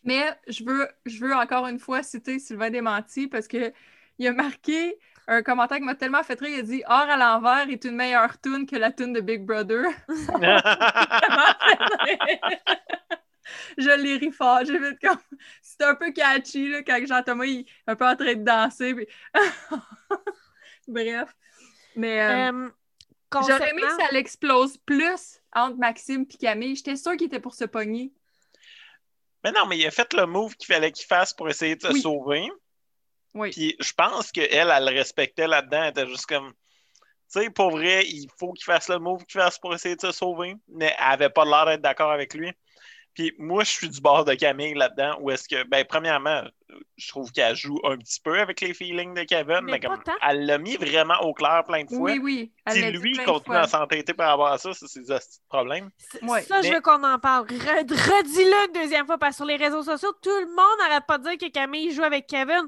Mais 0.04 0.36
je 0.48 0.64
veux, 0.64 0.88
je 1.06 1.24
veux 1.24 1.34
encore 1.34 1.66
une 1.66 1.78
fois 1.78 2.02
citer 2.02 2.38
Sylvain 2.38 2.70
Desmentis 2.70 3.28
parce 3.28 3.46
que 3.46 3.72
il 4.22 4.28
a 4.28 4.32
marqué 4.32 4.96
un 5.26 5.42
commentaire 5.42 5.78
qui 5.78 5.84
m'a 5.84 5.94
tellement 5.94 6.22
fait 6.22 6.38
rire. 6.40 6.50
Il 6.56 6.60
a 6.60 6.62
dit 6.62 6.82
Or 6.86 6.92
à 7.08 7.16
l'envers 7.16 7.68
est 7.68 7.84
une 7.84 7.96
meilleure 7.96 8.40
tune 8.40 8.66
que 8.66 8.76
la 8.76 8.90
tune 8.92 9.12
de 9.12 9.20
Big 9.20 9.44
Brother. 9.44 9.84
je 13.78 13.90
l'ai 14.02 14.16
ri 14.16 14.30
fort. 14.32 14.64
J'ai 14.64 14.78
comme. 15.02 15.18
C'était 15.60 15.84
un 15.84 15.94
peu 15.94 16.12
catchy 16.12 16.68
là, 16.68 16.82
quand 16.82 16.98
Jean-Thomas 17.06 17.44
il 17.46 17.60
est 17.60 17.66
un 17.86 17.96
peu 17.96 18.06
en 18.06 18.16
train 18.16 18.34
de 18.34 18.44
danser. 18.44 18.94
puis- 18.94 19.06
Bref. 20.88 21.34
Mais 21.96 22.20
euh, 22.20 22.52
Euh, 22.52 22.68
j'aurais 23.46 23.70
aimé 23.70 23.82
que 23.82 23.90
ça 24.02 24.08
l'explose 24.12 24.76
plus 24.78 25.40
entre 25.54 25.76
Maxime 25.78 26.26
et 26.30 26.36
Camille. 26.36 26.76
J'étais 26.76 26.96
sûre 26.96 27.16
qu'il 27.16 27.26
était 27.26 27.40
pour 27.40 27.54
se 27.54 27.64
pogner. 27.64 28.12
mais 29.44 29.52
non, 29.52 29.66
mais 29.66 29.78
il 29.78 29.86
a 29.86 29.90
fait 29.90 30.12
le 30.14 30.26
move 30.26 30.54
qu'il 30.56 30.72
fallait 30.72 30.92
qu'il 30.92 31.06
fasse 31.06 31.32
pour 31.32 31.48
essayer 31.48 31.76
de 31.76 31.82
se 31.82 31.92
Oui. 31.92 32.00
sauver. 32.00 32.48
Oui. 33.34 33.50
Puis 33.50 33.76
je 33.80 33.92
pense 33.92 34.30
qu'elle, 34.32 34.48
elle 34.52 34.84
le 34.84 34.90
respectait 34.96 35.46
là-dedans. 35.46 35.82
Elle 35.84 35.90
était 35.90 36.06
juste 36.06 36.26
comme. 36.26 36.52
Tu 37.32 37.40
sais, 37.40 37.50
pour 37.50 37.70
vrai, 37.70 38.04
il 38.06 38.28
faut 38.38 38.52
qu'il 38.52 38.64
fasse 38.64 38.88
le 38.88 38.98
move 38.98 39.24
qu'il 39.24 39.40
fasse 39.40 39.58
pour 39.58 39.74
essayer 39.74 39.96
de 39.96 40.00
se 40.02 40.12
sauver. 40.12 40.54
Mais 40.68 40.94
elle 40.98 41.12
avait 41.14 41.30
pas 41.30 41.44
l'air 41.46 41.64
d'être 41.64 41.80
d'accord 41.82 42.10
avec 42.12 42.34
lui. 42.34 42.52
Puis 43.14 43.34
moi, 43.38 43.62
je 43.62 43.70
suis 43.70 43.90
du 43.90 44.00
bord 44.00 44.24
de 44.24 44.32
Camille 44.32 44.72
là-dedans, 44.72 45.18
où 45.20 45.30
est-ce 45.30 45.46
que, 45.46 45.64
ben, 45.64 45.84
premièrement, 45.86 46.44
je 46.96 47.08
trouve 47.08 47.30
qu'elle 47.30 47.54
joue 47.54 47.78
un 47.84 47.98
petit 47.98 48.18
peu 48.22 48.40
avec 48.40 48.62
les 48.62 48.72
feelings 48.72 49.12
de 49.12 49.24
Kevin, 49.24 49.60
Mais 49.64 49.72
mais, 49.72 49.80
pas 49.80 49.88
comme 49.88 50.02
tant. 50.02 50.12
elle 50.26 50.46
l'a 50.46 50.56
mis 50.56 50.76
vraiment 50.76 51.20
au 51.20 51.34
clair 51.34 51.62
plein 51.66 51.84
de 51.84 51.90
fois. 51.90 51.98
Oui, 52.10 52.18
oui. 52.22 52.52
elle 52.64 52.72
si 52.72 52.90
lui 52.92 53.12
plein 53.12 53.24
de 53.24 53.28
continue 53.30 53.54
fois. 53.56 53.64
à 53.64 53.68
s'entêter 53.68 54.14
par 54.14 54.30
rapport 54.30 54.46
à 54.46 54.56
ça, 54.56 54.70
c'est 54.72 54.86
ses 54.88 55.02
problèmes. 55.50 55.90
Ouais. 56.22 56.40
Ça, 56.42 56.62
je 56.62 56.72
veux 56.72 56.80
qu'on 56.80 57.04
en 57.04 57.18
parle. 57.18 57.46
Re- 57.48 57.80
Redis-le 57.82 58.66
une 58.68 58.80
deuxième 58.80 59.04
fois, 59.04 59.18
parce 59.18 59.32
que 59.32 59.36
sur 59.36 59.44
les 59.44 59.56
réseaux 59.56 59.82
sociaux, 59.82 60.12
tout 60.22 60.30
le 60.30 60.46
monde 60.46 60.78
n'arrête 60.88 61.04
pas 61.06 61.18
de 61.18 61.24
dire 61.28 61.36
que 61.36 61.52
Camille 61.52 61.92
joue 61.92 62.04
avec 62.04 62.26
Kevin. 62.26 62.66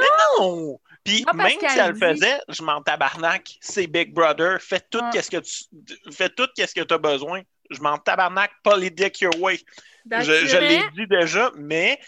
Non! 0.00 0.80
Puis 1.04 1.24
même 1.34 1.48
si 1.48 1.78
elle 1.78 1.92
le 1.92 1.98
faisait, 1.98 2.40
je 2.48 2.62
m'en 2.62 2.82
tabarnak. 2.82 3.58
C'est 3.60 3.86
Big 3.86 4.12
Brother. 4.12 4.60
Fais 4.60 4.80
tout 4.80 4.98
Ouais. 4.98 5.10
qu'est-ce 5.12 5.30
que 5.30 5.36
tu 5.36 6.12
fais 6.12 6.30
tout 6.30 6.48
qu'est-ce 6.56 6.74
que 6.74 6.80
tu 6.80 6.94
as 6.94 6.98
besoin. 6.98 7.42
Je 7.70 7.80
m'en 7.80 7.98
tabarnak, 7.98 8.52
pas 8.62 8.76
les 8.76 8.90
dick 8.90 9.20
your 9.20 9.38
way. 9.38 9.60
Je, 10.10 10.58
l'ai 10.58 10.82
dit 10.94 11.06
déjà, 11.06 11.50
mais 11.56 12.00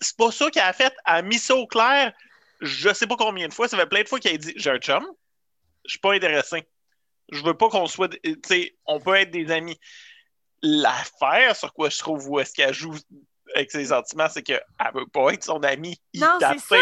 c'est 0.00 0.16
pas 0.16 0.30
ça 0.30 0.50
qu'elle 0.50 0.62
a 0.62 0.72
fait. 0.72 0.94
Elle 1.06 1.14
a 1.14 1.22
mis 1.22 1.38
ça 1.38 1.54
au 1.54 1.66
clair. 1.66 2.12
Je 2.60 2.92
sais 2.92 3.06
pas 3.06 3.16
combien 3.16 3.48
de 3.48 3.54
fois. 3.54 3.68
Ça 3.68 3.76
fait 3.76 3.86
plein 3.86 4.02
de 4.02 4.08
fois 4.08 4.20
qu'elle 4.20 4.34
a 4.34 4.38
dit 4.38 4.52
J'ai 4.56 4.70
un 4.70 4.78
chum. 4.78 5.06
Je 5.86 5.92
suis 5.92 5.98
pas 5.98 6.12
intéressé. 6.12 6.68
Je 7.32 7.42
veux 7.42 7.54
pas 7.54 7.68
qu'on 7.68 7.86
soit. 7.86 8.08
Tu 8.08 8.36
sais, 8.46 8.76
on 8.84 9.00
peut 9.00 9.14
être 9.14 9.30
des 9.30 9.50
amis. 9.50 9.78
L'affaire 10.62 11.56
sur 11.56 11.72
quoi 11.72 11.88
je 11.88 11.98
trouve 11.98 12.28
où 12.28 12.38
est-ce 12.38 12.52
qu'elle 12.52 12.74
joue 12.74 12.94
avec 13.54 13.70
ses 13.70 13.86
sentiments, 13.86 14.28
c'est 14.28 14.42
qu'elle 14.42 14.62
veut 14.94 15.06
pas 15.12 15.32
être 15.32 15.44
son 15.44 15.58
amie. 15.62 16.00
Non, 16.14 16.38
c'est 16.40 16.58
ça. 16.58 16.76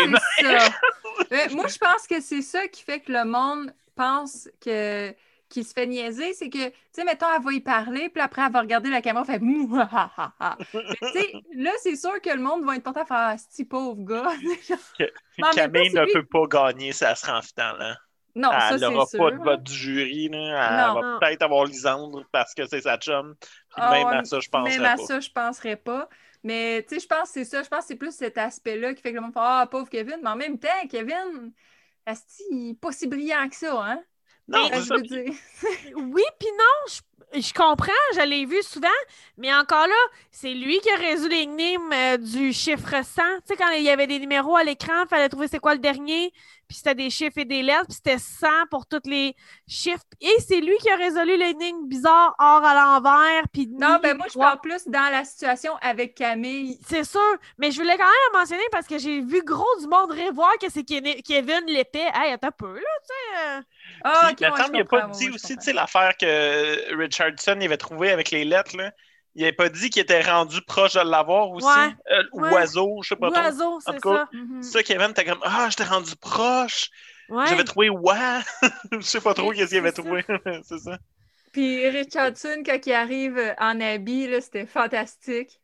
Mais 1.30 1.48
moi, 1.48 1.66
je 1.68 1.78
pense 1.78 2.06
que 2.08 2.20
c'est 2.20 2.42
ça 2.42 2.66
qui 2.68 2.82
fait 2.82 3.00
que 3.00 3.12
le 3.12 3.24
monde 3.24 3.72
pense 3.94 4.48
que 4.64 5.14
qu'il 5.50 5.64
se 5.64 5.72
fait 5.72 5.86
niaiser, 5.86 6.34
c'est 6.34 6.50
que, 6.50 6.68
tu 6.68 6.74
sais, 6.92 7.04
mettons, 7.04 7.24
elle 7.34 7.42
va 7.42 7.52
y 7.54 7.60
parler, 7.60 8.10
puis 8.10 8.20
après, 8.20 8.42
elle 8.44 8.52
va 8.52 8.60
regarder 8.60 8.90
la 8.90 9.00
caméra, 9.00 9.24
elle 9.26 9.32
fait. 9.32 9.42
Mais 9.42 9.56
tu 10.72 11.08
sais, 11.10 11.32
là, 11.54 11.70
c'est 11.82 11.96
sûr 11.96 12.20
que 12.20 12.28
le 12.28 12.42
monde 12.42 12.66
va 12.66 12.76
être 12.76 12.82
porté 12.82 13.00
à 13.00 13.06
faire 13.06 13.16
Ah, 13.18 13.38
ce 13.38 13.46
petit 13.48 13.64
pauvre 13.64 13.96
gars? 14.04 14.28
Camille 15.54 15.90
ne 15.94 16.12
peut 16.12 16.26
pas 16.26 16.46
gagner 16.46 16.92
si 16.92 17.02
elle 17.04 17.16
se 17.16 17.24
rend 17.24 17.38
en 17.38 17.42
finale. 17.42 17.76
hein. 17.80 17.96
non, 18.34 18.50
ça, 18.50 18.68
elle 18.74 18.80
n'aura 18.80 19.06
pas 19.06 19.30
de 19.30 19.36
vote 19.38 19.62
du 19.62 19.72
jury. 19.72 20.28
Là. 20.28 20.38
Elle 20.38 20.76
Non. 20.86 21.00
va 21.00 21.12
Non. 21.12 21.18
peut-être 21.18 21.42
avoir 21.42 21.64
Lisandre 21.64 22.24
parce 22.30 22.52
que 22.52 22.66
c'est 22.66 22.82
sa 22.82 22.98
chum. 22.98 23.34
Puis 23.40 23.50
Ah, 23.76 23.90
même 23.90 24.06
à 24.08 24.24
ça, 24.24 24.40
je 24.40 24.48
penserais 24.50 24.76
Même 24.76 24.84
à 24.84 24.96
pas. 24.96 25.02
ça, 25.04 25.20
je 25.20 25.30
penserais 25.30 25.76
pas. 25.76 26.10
Mais 26.44 26.84
tu 26.88 26.94
sais, 26.94 27.00
je 27.00 27.06
pense 27.06 27.28
que 27.28 27.34
c'est 27.34 27.44
ça. 27.44 27.62
Je 27.62 27.68
pense 27.68 27.80
que 27.80 27.86
c'est 27.88 27.96
plus 27.96 28.14
cet 28.14 28.38
aspect-là 28.38 28.94
qui 28.94 29.02
fait 29.02 29.10
que 29.10 29.16
le 29.16 29.22
monde 29.22 29.32
fait 29.32 29.40
Ah, 29.42 29.68
pauvre 29.70 29.88
Kevin. 29.88 30.18
Mais 30.22 30.30
en 30.30 30.36
même 30.36 30.58
temps, 30.58 30.68
Kevin, 30.88 31.52
asti, 32.06 32.42
il 32.50 32.70
est 32.70 32.74
pas 32.80 32.92
si 32.92 33.06
brillant 33.06 33.48
que 33.48 33.56
ça, 33.56 33.82
hein? 33.84 34.02
Non, 34.46 34.68
je 34.72 34.94
veux 34.94 35.02
dire. 35.02 35.34
Oui, 35.96 36.22
puis 36.38 36.48
non, 36.58 36.64
je, 36.88 37.00
je 37.34 37.52
comprends, 37.52 37.92
je 38.14 38.20
l'ai 38.22 38.46
vu 38.46 38.62
souvent, 38.62 38.88
mais 39.36 39.52
encore 39.54 39.86
là, 39.86 39.94
c'est 40.30 40.54
lui 40.54 40.78
qui 40.80 40.90
a 40.90 40.96
résolu 40.96 41.28
l'énigme 41.28 41.92
euh, 41.92 42.16
du 42.16 42.52
chiffre 42.52 42.90
100. 42.90 43.02
Tu 43.02 43.22
sais, 43.44 43.56
quand 43.56 43.70
il 43.70 43.82
y 43.82 43.90
avait 43.90 44.06
des 44.06 44.18
numéros 44.18 44.56
à 44.56 44.64
l'écran, 44.64 45.02
il 45.04 45.08
fallait 45.08 45.28
trouver 45.28 45.48
c'est 45.48 45.58
quoi 45.58 45.74
le 45.74 45.80
dernier, 45.80 46.32
puis 46.66 46.76
c'était 46.76 46.94
des 46.94 47.10
chiffres 47.10 47.38
et 47.38 47.44
des 47.44 47.62
lettres, 47.62 47.86
puis 47.86 47.94
c'était 47.96 48.18
100 48.18 48.46
pour 48.70 48.86
tous 48.86 49.00
les 49.06 49.34
chiffres. 49.66 50.04
Et 50.20 50.34
c'est 50.46 50.60
lui 50.60 50.76
qui 50.80 50.88
a 50.90 50.96
résolu 50.96 51.36
l'énigme 51.36 51.86
bizarre, 51.86 52.34
or 52.38 52.64
à 52.64 52.74
l'envers, 52.74 53.42
puis 53.52 53.68
Non, 53.68 53.98
ben 54.02 54.16
moi, 54.16 54.26
je 54.32 54.38
parle 54.38 54.60
plus 54.60 54.86
dans 54.86 55.10
la 55.12 55.24
situation 55.24 55.72
avec 55.82 56.14
Camille. 56.14 56.78
C'est 56.86 57.04
sûr, 57.04 57.20
mais 57.58 57.70
je 57.70 57.80
voulais 57.80 57.96
quand 57.96 58.04
même 58.04 58.40
mentionner 58.40 58.62
parce 58.72 58.86
que 58.86 58.98
j'ai 58.98 59.20
vu 59.20 59.42
gros 59.44 59.64
du 59.80 59.86
monde 59.86 60.10
revoir 60.12 60.56
que 60.58 60.70
c'est 60.70 60.84
Kevin 60.84 61.64
l'épée. 61.66 62.08
Hey, 62.14 62.32
attends 62.32 62.48
un 62.48 62.52
peu, 62.52 62.74
là, 62.74 62.80
tu 62.80 63.08
sais. 63.08 63.58
euh. 63.58 63.60
Ah, 64.04 64.32
Puis, 64.32 64.32
ok, 64.32 64.40
ouais, 64.40 64.46
attends, 64.46 64.66
je 64.68 64.72
il 64.74 64.78
n'a 64.78 64.84
pas 64.84 65.08
dit 65.08 65.28
ouais, 65.28 65.34
aussi, 65.34 65.56
tu 65.56 65.64
sais, 65.64 65.72
l'affaire 65.72 66.16
que 66.16 66.96
Richardson 66.96 67.56
il 67.60 67.64
avait 67.64 67.76
trouvé 67.76 68.10
avec 68.10 68.30
les 68.30 68.44
lettres, 68.44 68.76
là. 68.76 68.92
Il 69.34 69.42
n'avait 69.42 69.52
pas 69.52 69.68
dit 69.68 69.90
qu'il 69.90 70.02
était 70.02 70.22
rendu 70.22 70.60
proche 70.62 70.94
de 70.94 71.00
l'avoir 71.00 71.50
aussi. 71.50 71.66
Ouais. 71.66 71.94
Euh, 72.10 72.22
Ouais. 72.32 72.50
Oiseau, 72.50 73.00
je 73.02 73.10
sais 73.10 73.16
pas 73.16 73.30
trop. 73.30 73.40
Oiseau, 73.40 73.78
c'est 73.80 74.00
ça. 74.00 74.28
Mhm. 74.32 74.62
Ça, 74.62 74.82
Kevin, 74.82 75.12
t'es 75.12 75.24
comme 75.24 75.38
Ah, 75.42 75.68
j'étais 75.70 75.84
rendu 75.84 76.16
proche. 76.16 76.90
J'avais 77.46 77.64
trouvé 77.64 77.90
ouais. 77.90 78.40
Je 78.92 79.00
sais 79.00 79.20
pas 79.20 79.34
trop 79.34 79.52
qu'est-ce 79.52 79.68
qu'il 79.68 79.78
avait 79.78 79.92
trouvé. 79.92 80.24
c'est 80.64 80.78
ça. 80.78 80.98
Puis 81.52 81.88
Richardson, 81.88 82.62
quand 82.64 82.78
il 82.86 82.92
arrive 82.92 83.54
en 83.58 83.80
habit, 83.80 84.28
là, 84.28 84.40
c'était 84.40 84.66
fantastique. 84.66 85.60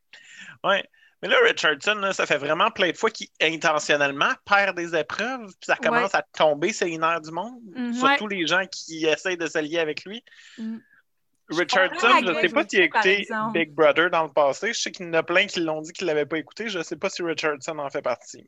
Ouais. 0.63 0.85
Mais 1.25 1.31
là, 1.31 1.39
Richardson, 1.43 1.95
là, 1.95 2.13
ça 2.13 2.27
fait 2.27 2.37
vraiment 2.37 2.71
plein 2.71 2.91
de 2.91 2.97
fois 2.99 3.09
qu'il 3.09 3.29
intentionnellement 3.41 4.29
perd 4.45 4.77
des 4.77 4.95
épreuves, 4.95 5.47
puis 5.47 5.65
ça 5.65 5.77
commence 5.77 6.15
à 6.15 6.21
tomber 6.21 6.71
les 6.83 6.99
nerfs 6.99 7.23
du 7.23 7.31
monde. 7.31 7.63
Mhm. 7.75 7.95
Surtout 7.95 8.29
les 8.29 8.47
gens 8.47 8.67
qui 8.71 9.07
essayent 9.07 9.39
de 9.39 9.47
s'allier 9.47 9.79
avec 9.79 10.05
lui. 10.05 10.23
Mhm. 10.59 10.83
Richardson, 11.49 12.09
je 12.21 12.31
ne 12.31 12.35
sais 12.35 12.49
pas 12.51 12.69
s'il 12.69 12.83
a 12.83 12.85
écouté. 12.85 13.27
Big 13.55 13.73
Brother 13.73 14.11
dans 14.11 14.25
le 14.25 14.33
passé. 14.33 14.75
Je 14.75 14.81
sais 14.81 14.91
qu'il 14.91 15.07
y 15.07 15.09
en 15.09 15.15
a 15.15 15.23
plein 15.23 15.47
qui 15.47 15.61
l'ont 15.61 15.81
dit 15.81 15.95
qu'il 15.95 16.07
ne 16.07 16.13
l'avaient 16.13 16.27
pas 16.27 16.37
écouté. 16.37 16.69
Je 16.69 16.77
ne 16.77 16.83
sais 16.83 16.97
pas 16.97 17.09
si 17.09 17.23
Richardson 17.23 17.79
en 17.79 17.89
fait 17.89 18.03
partie. 18.03 18.47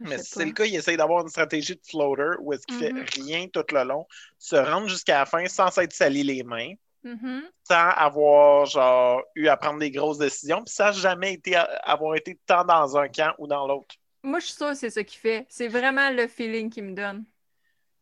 Mais 0.00 0.18
si 0.18 0.30
c'est 0.32 0.44
le 0.44 0.52
cas, 0.52 0.64
il 0.64 0.74
essaye 0.74 0.96
d'avoir 0.96 1.22
une 1.22 1.28
stratégie 1.28 1.76
de 1.76 1.80
floater 1.88 2.36
où 2.40 2.52
est-ce 2.52 2.66
qu'il 2.66 2.78
fait 2.78 2.92
rien 3.14 3.46
tout 3.46 3.64
le 3.70 3.84
long, 3.84 4.08
se 4.40 4.56
rendre 4.56 4.88
jusqu'à 4.88 5.20
la 5.20 5.26
fin 5.26 5.46
sans 5.46 5.70
s'être 5.70 5.92
sali 5.92 6.24
les 6.24 6.42
mains, 6.42 6.72
Mhm. 7.14 7.42
sans 7.62 7.90
avoir 7.90 8.66
genre 8.66 9.22
eu 9.34 9.46
à 9.48 9.56
prendre 9.56 9.78
des 9.78 9.90
grosses 9.90 10.18
décisions, 10.18 10.64
puis 10.64 10.74
ça 10.74 10.86
n'a 10.86 10.92
jamais 10.92 11.34
été 11.34 11.54
avoir 11.56 12.16
été 12.16 12.38
tant 12.46 12.64
dans 12.64 12.96
un 12.96 13.08
camp 13.08 13.34
ou 13.38 13.46
dans 13.46 13.66
l'autre. 13.66 13.94
Moi, 14.22 14.40
je 14.40 14.46
suis 14.46 14.54
sûre 14.54 14.70
que 14.70 14.74
c'est 14.74 14.90
ça 14.90 15.04
qu'il 15.04 15.20
fait. 15.20 15.46
C'est 15.48 15.68
vraiment 15.68 16.10
le 16.10 16.26
feeling 16.26 16.68
qu'il 16.68 16.84
me 16.84 16.94
donne. 16.94 17.24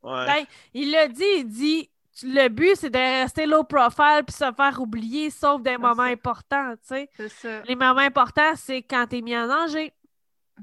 Ouais. 0.03 0.27
Ben, 0.27 0.45
il 0.73 0.91
l'a 0.91 1.09
dit, 1.09 1.23
il 1.37 1.49
dit 1.49 1.91
le 2.23 2.49
but, 2.49 2.77
c'est 2.77 2.91
de 2.91 2.99
rester 2.99 3.45
low 3.47 3.65
profile 3.65 4.23
puis 4.27 4.35
se 4.35 4.53
faire 4.53 4.81
oublier, 4.81 5.31
sauf 5.31 5.61
des 5.63 5.77
moments 5.77 5.97
ça. 6.07 6.11
importants, 6.11 6.73
tu 6.77 6.79
sais. 6.85 7.11
C'est 7.17 7.29
ça. 7.29 7.63
Les 7.63 7.75
moments 7.75 8.01
importants, 8.01 8.55
c'est 8.57 8.83
quand 8.83 9.07
t'es 9.09 9.21
mis 9.21 9.37
en 9.37 9.49
danger. 9.49 9.93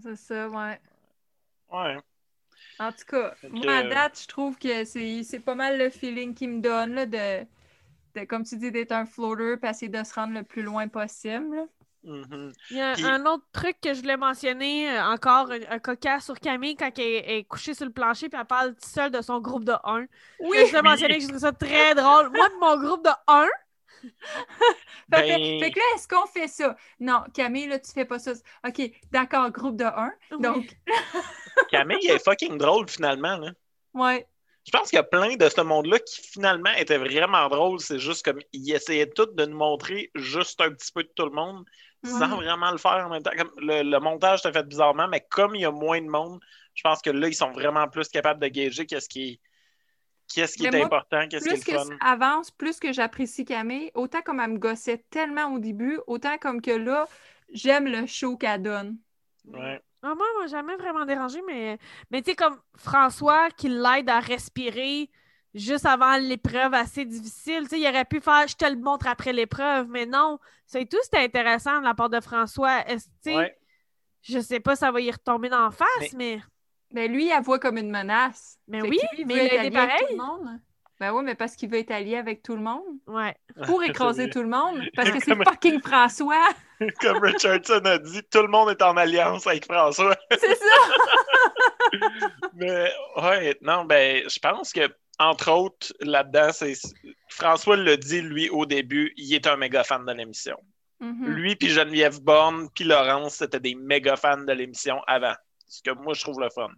C'est 0.02 0.16
ça, 0.16 0.48
ouais. 0.48 0.80
Ouais. 1.72 1.98
En 2.80 2.92
tout 2.92 3.06
cas, 3.08 3.36
Fait 3.36 3.50
moi, 3.50 3.74
à 3.74 3.84
date, 3.84 4.20
je 4.22 4.28
trouve 4.28 4.58
que 4.58 4.84
c'est 4.86 5.24
c'est 5.24 5.40
pas 5.40 5.56
mal 5.56 5.78
le 5.78 5.90
feeling 5.90 6.34
qu'il 6.34 6.50
me 6.50 6.62
donne, 6.62 6.94
là, 6.96 7.06
de, 7.06 7.46
de, 8.16 8.26
comme 8.26 8.44
tu 8.44 8.58
dis, 8.58 8.72
d'être 8.72 8.92
un 8.92 9.06
floater, 9.06 9.58
puis 9.60 9.70
essayer 9.70 9.90
de 9.90 10.04
se 10.04 10.14
rendre 10.14 10.34
le 10.34 10.44
plus 10.44 10.62
loin 10.64 10.88
possible. 10.88 11.68
Mhm. 12.04 12.52
Il 12.72 12.78
y 12.78 12.82
a 12.82 12.94
Puis- 12.94 13.06
un 13.06 13.26
autre 13.28 13.46
truc 13.52 13.78
que 13.80 13.94
je 13.94 14.02
voulais 14.02 14.18
mentionner, 14.18 14.90
euh, 14.90 15.04
encore 15.06 15.52
un, 15.52 15.60
un 15.70 15.78
cocasse 15.80 16.26
sur 16.26 16.40
Camille 16.40 16.76
quand 16.76 16.90
elle 16.98 17.04
est, 17.06 17.38
est 17.38 17.44
couchée 17.44 17.76
sur 17.76 17.86
le 17.86 17.92
plancher 17.92 18.28
puis 18.28 18.40
elle 18.40 18.48
parle 18.48 18.74
seule 18.84 19.12
de 19.12 19.22
son 19.22 19.40
groupe 19.40 19.66
de 19.66 19.74
1. 19.84 20.06
Oui! 20.40 20.58
je 20.62 20.66
voulais 20.70 20.82
mentionner 20.82 21.18
que 21.18 21.24
je 21.24 21.28
trouve 21.28 21.40
ça 21.40 21.52
très 21.52 21.94
drôle. 21.96 22.30
Moi, 22.36 22.50
de 22.50 22.60
mon 22.60 22.78
groupe 22.84 23.06
de 23.06 23.12
1, 23.28 23.46
Fait, 24.02 24.08
que- 24.08 25.10
Ben- 25.10 25.60
fait 25.60 25.70
que 25.72 25.78
là, 25.78 25.86
est-ce 25.96 26.08
qu'on 26.08 26.26
fait 26.26 26.48
ça? 26.48 26.76
Non, 27.00 27.22
Camille, 27.36 27.68
là, 27.68 27.78
tu 27.78 27.92
fais 27.92 28.06
pas 28.06 28.18
ça. 28.18 28.32
OK, 28.68 28.82
d'accord, 29.12 29.52
groupe 29.52 29.76
de 29.76 29.84
1. 29.86 30.12
Donc, 30.40 30.76
Camille 31.70 32.08
est 32.08 32.24
fucking 32.24 32.58
drôle 32.58 32.90
finalement. 32.90 33.38
Là. 33.38 33.52
ouais. 33.94 34.26
Je 34.66 34.72
pense 34.72 34.90
qu'il 34.90 34.98
y 34.98 35.00
a 35.00 35.04
plein 35.04 35.36
de 35.36 35.50
ce 35.50 35.62
monde-là 35.62 36.00
qui 36.00 36.22
finalement 36.22 36.72
étaient 36.78 36.98
vraiment 36.98 37.48
drôles. 37.50 37.80
C'est 37.80 38.00
juste 38.00 38.24
comme 38.24 38.40
ils 38.54 38.74
essayaient 38.74 39.10
tous 39.10 39.26
de 39.28 39.46
nous 39.46 39.58
montrer 39.58 40.12
juste 40.16 40.62
un 40.62 40.72
petit 40.72 40.92
peu 40.92 41.04
de 41.04 41.10
tout 41.16 41.26
le 41.26 41.32
monde 41.32 41.66
sans 42.04 42.36
vraiment 42.38 42.72
le 42.72 42.78
faire 42.78 43.06
en 43.06 43.10
même 43.10 43.24
temps. 43.24 43.32
Comme 43.38 43.52
le, 43.58 43.84
le 43.84 44.00
montage 44.00 44.40
était 44.40 44.54
fait 44.54 44.68
bizarrement, 44.68 45.08
mais 45.08 45.22
comme 45.30 45.56
il 45.56 45.62
y 45.62 45.66
a 45.66 45.72
moins 45.72 46.02
de 46.02 46.08
monde, 46.08 46.40
je 46.76 46.82
pense 46.84 47.02
que 47.02 47.10
là, 47.10 47.28
ils 47.28 47.36
sont 47.36 47.52
vraiment 47.52 47.88
plus 47.88 48.08
capables 48.10 48.40
de 48.40 48.48
gager 48.48 48.86
qu'est-ce 48.86 49.10
qui 49.10 49.32
est, 49.34 49.40
qu'est-ce 50.34 50.58
qui 50.58 50.66
Mais 50.66 50.70
est 50.70 50.72
moi, 50.72 50.86
important, 50.86 51.28
qu'est-ce 51.30 51.48
qui 51.48 51.56
Plus 51.56 51.60
est 51.60 51.64
que 51.64 51.78
ça 51.80 51.86
fun. 51.86 52.00
avance, 52.00 52.52
plus 52.52 52.80
que 52.80 52.94
j'apprécie 52.94 53.46
Camille, 53.46 53.92
autant 53.96 54.22
comme 54.22 54.40
elle 54.40 54.52
me 54.52 54.58
gossait 54.60 55.06
tellement 55.10 55.54
au 55.54 55.60
début, 55.60 56.00
autant 56.08 56.38
comme 56.38 56.62
que 56.62 56.72
là, 56.72 57.08
j'aime 57.54 57.88
le 57.88 58.06
show 58.08 58.38
qu'elle 58.38 58.62
donne. 58.64 59.00
Ouais. 59.46 59.82
Ah, 60.04 60.16
moi, 60.16 60.26
moi, 60.36 60.48
jamais 60.48 60.76
vraiment 60.78 61.06
dérangé, 61.06 61.42
mais, 61.46 61.78
mais 62.10 62.22
tu 62.22 62.32
sais, 62.32 62.36
comme 62.36 62.58
François 62.76 63.50
qui 63.52 63.70
l'aide 63.70 64.10
à 64.10 64.20
respirer 64.20 65.10
juste 65.54 65.86
avant 65.86 66.18
l'épreuve 66.18 66.74
assez 66.74 67.06
difficile. 67.06 67.64
Tu 67.64 67.70
sais, 67.70 67.80
il 67.80 67.88
aurait 67.88 68.06
pu 68.06 68.20
faire 68.20 68.48
je 68.48 68.56
te 68.56 68.66
le 68.66 68.78
montre 68.78 69.08
après 69.08 69.34
l'épreuve, 69.34 69.88
mais 69.90 70.06
non. 70.06 70.40
Ça 70.66 70.80
et 70.80 70.88
tout, 70.88 70.98
c'était 71.04 71.24
intéressant 71.24 71.80
de 71.80 71.86
la 71.86 71.94
part 71.94 72.10
de 72.10 72.20
François. 72.20 72.88
Est-ce, 72.88 73.06
tu 73.06 73.32
sais, 73.32 73.36
Ouais. 73.36 73.58
Je 74.24 74.40
sais 74.40 74.60
pas, 74.60 74.76
ça 74.76 74.92
va 74.92 75.02
y 75.02 75.10
retomber 75.10 75.50
dans 75.50 75.66
la 75.66 75.72
face, 75.72 76.14
mais. 76.14 76.40
Mais 76.94 77.08
lui, 77.08 77.30
elle 77.30 77.42
voit 77.42 77.58
comme 77.58 77.78
une 77.78 77.90
menace. 77.90 78.60
Mais 78.68 78.82
oui, 78.82 79.00
mais 79.26 79.48
il 79.48 79.58
a 79.58 79.60
avec 79.62 79.74
pareil. 79.74 79.98
tout 80.00 80.12
le 80.12 80.18
monde. 80.18 80.60
Ben 81.02 81.12
oui, 81.14 81.24
mais 81.26 81.34
parce 81.34 81.56
qu'il 81.56 81.68
veut 81.68 81.80
être 81.80 81.90
allié 81.90 82.16
avec 82.16 82.44
tout 82.44 82.56
le 82.56 82.62
monde. 82.62 82.84
Ouais. 83.08 83.36
Pour 83.66 83.82
écraser 83.82 84.30
tout 84.30 84.44
le 84.44 84.48
monde. 84.48 84.88
Parce 84.96 85.10
que 85.10 85.20
c'est 85.20 85.32
Comme- 85.32 85.44
fucking 85.44 85.82
François. 85.82 86.48
Comme 87.02 87.18
Richardson 87.24 87.82
a 87.86 87.98
dit, 87.98 88.22
tout 88.32 88.44
le 88.44 88.48
monde 88.48 88.70
est 88.70 88.84
en 88.84 88.96
alliance 88.96 89.48
avec 89.48 89.66
François. 89.66 90.16
C'est 90.40 90.56
ça. 90.56 92.00
Mais 92.54 92.94
ouais, 93.18 93.58
non, 93.62 93.86
ben, 93.86 94.30
je 94.30 94.38
pense 94.38 94.72
que, 94.72 94.82
entre 95.18 95.52
autres, 95.52 95.92
là-dedans, 96.02 96.52
c'est. 96.54 96.74
François 97.30 97.78
l'a 97.78 97.98
dit, 97.98 98.22
lui, 98.22 98.50
au 98.50 98.68
début, 98.68 99.12
il 99.18 99.34
est 99.34 99.48
un 99.48 99.58
méga 99.58 99.84
fan 99.84 100.06
de 100.06 100.12
l'émission. 100.12 100.58
Mhm. 101.00 101.26
Lui, 101.26 101.56
puis 101.56 101.70
Geneviève 101.70 102.22
Borne, 102.22 102.70
puis 102.76 102.84
Laurence, 102.84 103.38
c'était 103.38 103.60
des 103.60 103.74
méga 103.74 104.18
fans 104.18 104.44
de 104.44 104.54
l'émission 104.54 105.02
avant. 105.08 105.34
Ce 105.68 105.82
que 105.82 105.90
moi, 105.96 106.14
je 106.14 106.22
trouve 106.22 106.40
le 106.40 106.50
fun. 106.52 106.70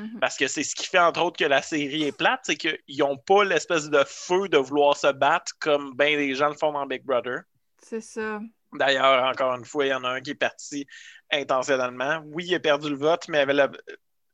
Mhm. 0.00 0.20
Parce 0.20 0.36
que 0.36 0.46
c'est 0.48 0.62
ce 0.64 0.74
qui 0.74 0.86
fait, 0.86 0.98
entre 0.98 1.20
autres, 1.22 1.38
que 1.38 1.44
la 1.44 1.62
série 1.62 2.04
est 2.04 2.16
plate, 2.16 2.40
c'est 2.44 2.56
qu'ils 2.56 2.78
n'ont 2.98 3.16
pas 3.16 3.44
l'espèce 3.44 3.88
de 3.90 4.02
feu 4.06 4.48
de 4.48 4.58
vouloir 4.58 4.96
se 4.96 5.12
battre 5.12 5.52
comme 5.60 5.94
bien 5.96 6.16
des 6.16 6.34
gens 6.34 6.48
le 6.48 6.54
font 6.54 6.72
dans 6.72 6.86
Big 6.86 7.04
Brother. 7.04 7.40
C'est 7.82 8.00
ça. 8.00 8.40
D'ailleurs, 8.72 9.24
encore 9.24 9.54
une 9.56 9.64
fois, 9.64 9.86
il 9.86 9.88
y 9.88 9.94
en 9.94 10.04
a 10.04 10.10
un 10.10 10.20
qui 10.20 10.30
est 10.30 10.34
parti 10.34 10.86
intentionnellement. 11.32 12.22
Oui, 12.26 12.44
il 12.46 12.54
a 12.54 12.60
perdu 12.60 12.90
le 12.90 12.96
vote, 12.96 13.26
mais 13.28 13.38
avec 13.38 13.56
la- 13.56 13.70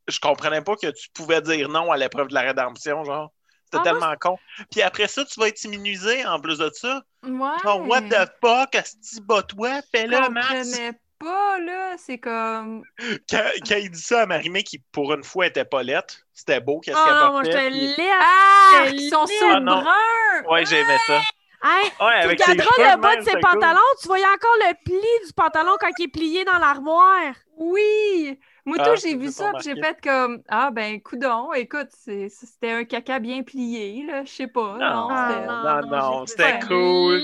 je 0.08 0.18
comprenais 0.20 0.62
pas 0.62 0.76
que 0.76 0.88
tu 0.88 1.08
pouvais 1.14 1.40
dire 1.40 1.68
non 1.68 1.90
à 1.90 1.96
l'épreuve 1.96 2.28
de 2.28 2.35
la 2.35 2.42
rédemption, 2.42 3.04
genre. 3.04 3.32
C'était 3.64 3.78
Ah, 3.88 3.92
moi, 3.94 4.00
tellement 4.00 4.16
con. 4.20 4.38
Puis 4.70 4.82
après 4.82 5.08
ça, 5.08 5.25
tu 5.25 5.40
vas 5.40 5.49
être 5.49 5.64
immunisé 5.64 6.25
en 6.25 6.38
plus 6.40 6.58
de 6.58 6.70
ça. 6.73 7.02
Ouais. 7.25 7.49
Genre, 7.64 7.88
what 7.88 8.02
the 8.02 8.30
fuck, 8.40 8.75
asti, 8.76 9.20
bat-toi, 9.20 9.80
Je 9.80 9.99
fais-le, 9.99 10.28
Max. 10.30 10.46
comprenais 10.49 10.92
pas, 11.18 11.58
là. 11.58 11.94
C'est 11.99 12.18
comme. 12.18 12.82
Quand, 13.28 13.42
quand 13.68 13.76
il 13.76 13.90
dit 13.90 14.00
ça 14.00 14.23
à 14.23 14.26
Marimé, 14.26 14.62
qui 14.62 14.78
pour 14.92 15.12
une 15.14 15.25
fois 15.25 15.46
était 15.46 15.64
pas 15.64 15.82
lettre, 15.82 16.14
c'était 16.32 16.61
beau, 16.61 16.80
qu'est-ce 16.80 16.96
Oh 17.00 17.04
qu'elle 17.04 17.14
non, 17.14 17.32
moi, 17.32 17.42
portait, 17.42 17.52
j'étais 17.52 17.70
puis- 17.70 18.02
laide. 18.02 18.11
Ah! 18.20 18.85
Ils 18.92 19.11
sont 19.11 19.25
est- 19.26 19.38
sous 19.38 19.46
Ah, 19.50 19.61
brun! 19.61 20.50
Ouais, 20.52 20.64
j'aimais 20.66 20.99
ça. 21.06 21.20
Hey, 21.64 21.85
Ouais, 22.00 22.37
tu 22.37 22.42
regarderas 22.52 22.94
le 22.96 23.00
bas 23.00 23.16
de 23.16 23.23
ses 23.23 23.30
cool. 23.32 23.40
pantalons, 23.40 23.80
tu 24.00 24.06
voyais 24.08 24.26
encore 24.26 24.56
le 24.61 24.75
pli 24.85 25.26
du 25.26 25.32
pantalon 25.35 25.76
quand 25.80 25.88
il 25.99 26.04
est 26.04 26.08
plié 26.08 26.44
dans 26.44 26.58
l'armoire. 26.58 27.32
Oui! 27.56 28.38
Moi, 28.66 28.76
Ah, 28.80 28.85
tout, 28.85 28.96
j'ai 28.96 29.11
j'ai 29.11 29.16
vu 29.16 29.30
ça, 29.30 29.52
puis 29.54 29.62
j'ai 29.64 29.80
fait 29.80 29.96
comme 30.02 30.42
Ah, 30.49 30.70
ben, 30.73 31.00
coudon, 31.00 31.52
écoute, 31.52 31.88
c'était 31.92 32.73
un 32.73 32.85
caca 32.85 33.20
bien 33.20 33.42
plié, 33.44 34.04
là, 34.06 34.25
je 34.25 34.30
sais 34.30 34.46
pas. 34.49 34.73
Non, 34.73 34.78
Non, 34.78 35.08
Ah, 35.11 35.28
c'était- 35.30 35.46
non. 35.46 35.62
non, 35.62 35.96
non, 35.96 36.20
j'ai 36.26 36.26
c'était 36.32 36.58
cool, 36.66 37.23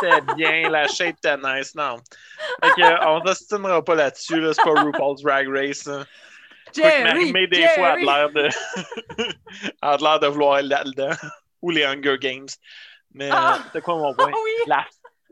c'était- 0.00 0.34
bien, 0.36 0.68
la 0.68 0.86
shape 0.88 1.16
était 1.16 1.36
nice, 1.38 1.74
non. 1.74 1.96
Fait 2.62 2.70
que, 2.72 3.06
on 3.06 3.24
s'ostinera 3.26 3.82
pas 3.82 3.94
là-dessus, 3.94 4.38
là, 4.40 4.52
c'est 4.52 4.62
pas 4.62 4.82
RuPaul's 4.82 5.22
Drag 5.22 5.48
Race. 5.48 5.86
hein. 5.88 6.04
Jerry! 6.74 7.02
Marimé, 7.04 7.46
des 7.48 7.66
fois, 7.68 7.88
a 7.88 7.96
l'air 7.96 8.30
de... 8.30 8.48
a 9.82 9.96
de 9.96 10.02
l'air 10.02 10.20
de 10.20 10.26
vouloir 10.26 10.58
être 10.58 10.66
là-dedans. 10.66 11.10
Ou 11.62 11.70
les 11.70 11.84
Hunger 11.84 12.18
Games. 12.18 12.48
Mais 13.14 13.28
Ah! 13.32 13.58
c'est 13.72 13.80
quoi 13.82 13.94
mon 13.96 14.14
point? 14.14 14.30
Ah 14.32 14.36
oui! 14.44 14.50
La... 14.66 14.84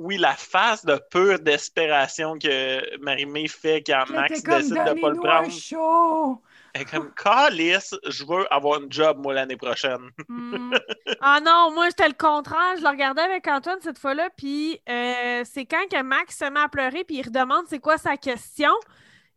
Oui, 0.02 0.16
la 0.16 0.33
phase 0.33 0.83
de 0.83 0.99
pure 1.11 1.38
desperation 1.40 2.38
que 2.38 2.99
Marimé 3.00 3.47
fait 3.49 3.83
quand 3.87 4.09
Max 4.09 4.37
J'étais 4.37 4.57
décide 4.57 4.73
de 4.73 4.99
pas 4.99 5.11
le 5.11 5.16
prendre. 5.16 5.47
un 5.47 5.50
show! 5.50 6.42
Elle 6.73 6.83
est 6.83 6.85
comme, 6.87 7.12
Calice, 7.12 7.95
je 8.09 8.25
veux 8.25 8.50
avoir 8.50 8.80
une 8.80 8.90
job, 8.90 9.19
moi, 9.19 9.35
l'année 9.35 9.59
prochaine. 9.59 10.09
Hmm. 10.26 10.73
Ah 11.21 11.38
non, 11.45 11.71
moi, 11.75 11.90
c'était 11.90 12.09
le 12.09 12.14
contraire. 12.14 12.76
Je 12.78 12.83
le 12.83 12.88
regardais 12.88 13.21
avec 13.21 13.47
Antoine 13.47 13.76
cette 13.83 13.99
fois-là, 13.99 14.30
puis 14.35 14.80
euh, 14.88 15.42
c'est 15.45 15.66
quand 15.66 15.87
que 15.90 16.02
Max 16.02 16.38
se 16.38 16.50
met 16.50 16.61
à 16.61 16.69
pleurer, 16.69 17.04
puis 17.04 17.16
il 17.19 17.23
redemande 17.23 17.66
c'est 17.69 17.78
quoi 17.78 17.99
sa 17.99 18.16
question. 18.16 18.73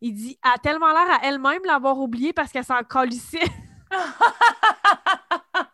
Il 0.00 0.14
dit 0.14 0.38
a 0.42 0.56
tellement 0.58 0.92
l'air 0.92 1.20
à 1.20 1.26
elle-même 1.26 1.60
l'avoir 1.66 1.98
oublié 1.98 2.32
parce 2.32 2.50
qu'elle 2.50 2.64
s'en 2.64 2.82
colissait. 2.84 3.44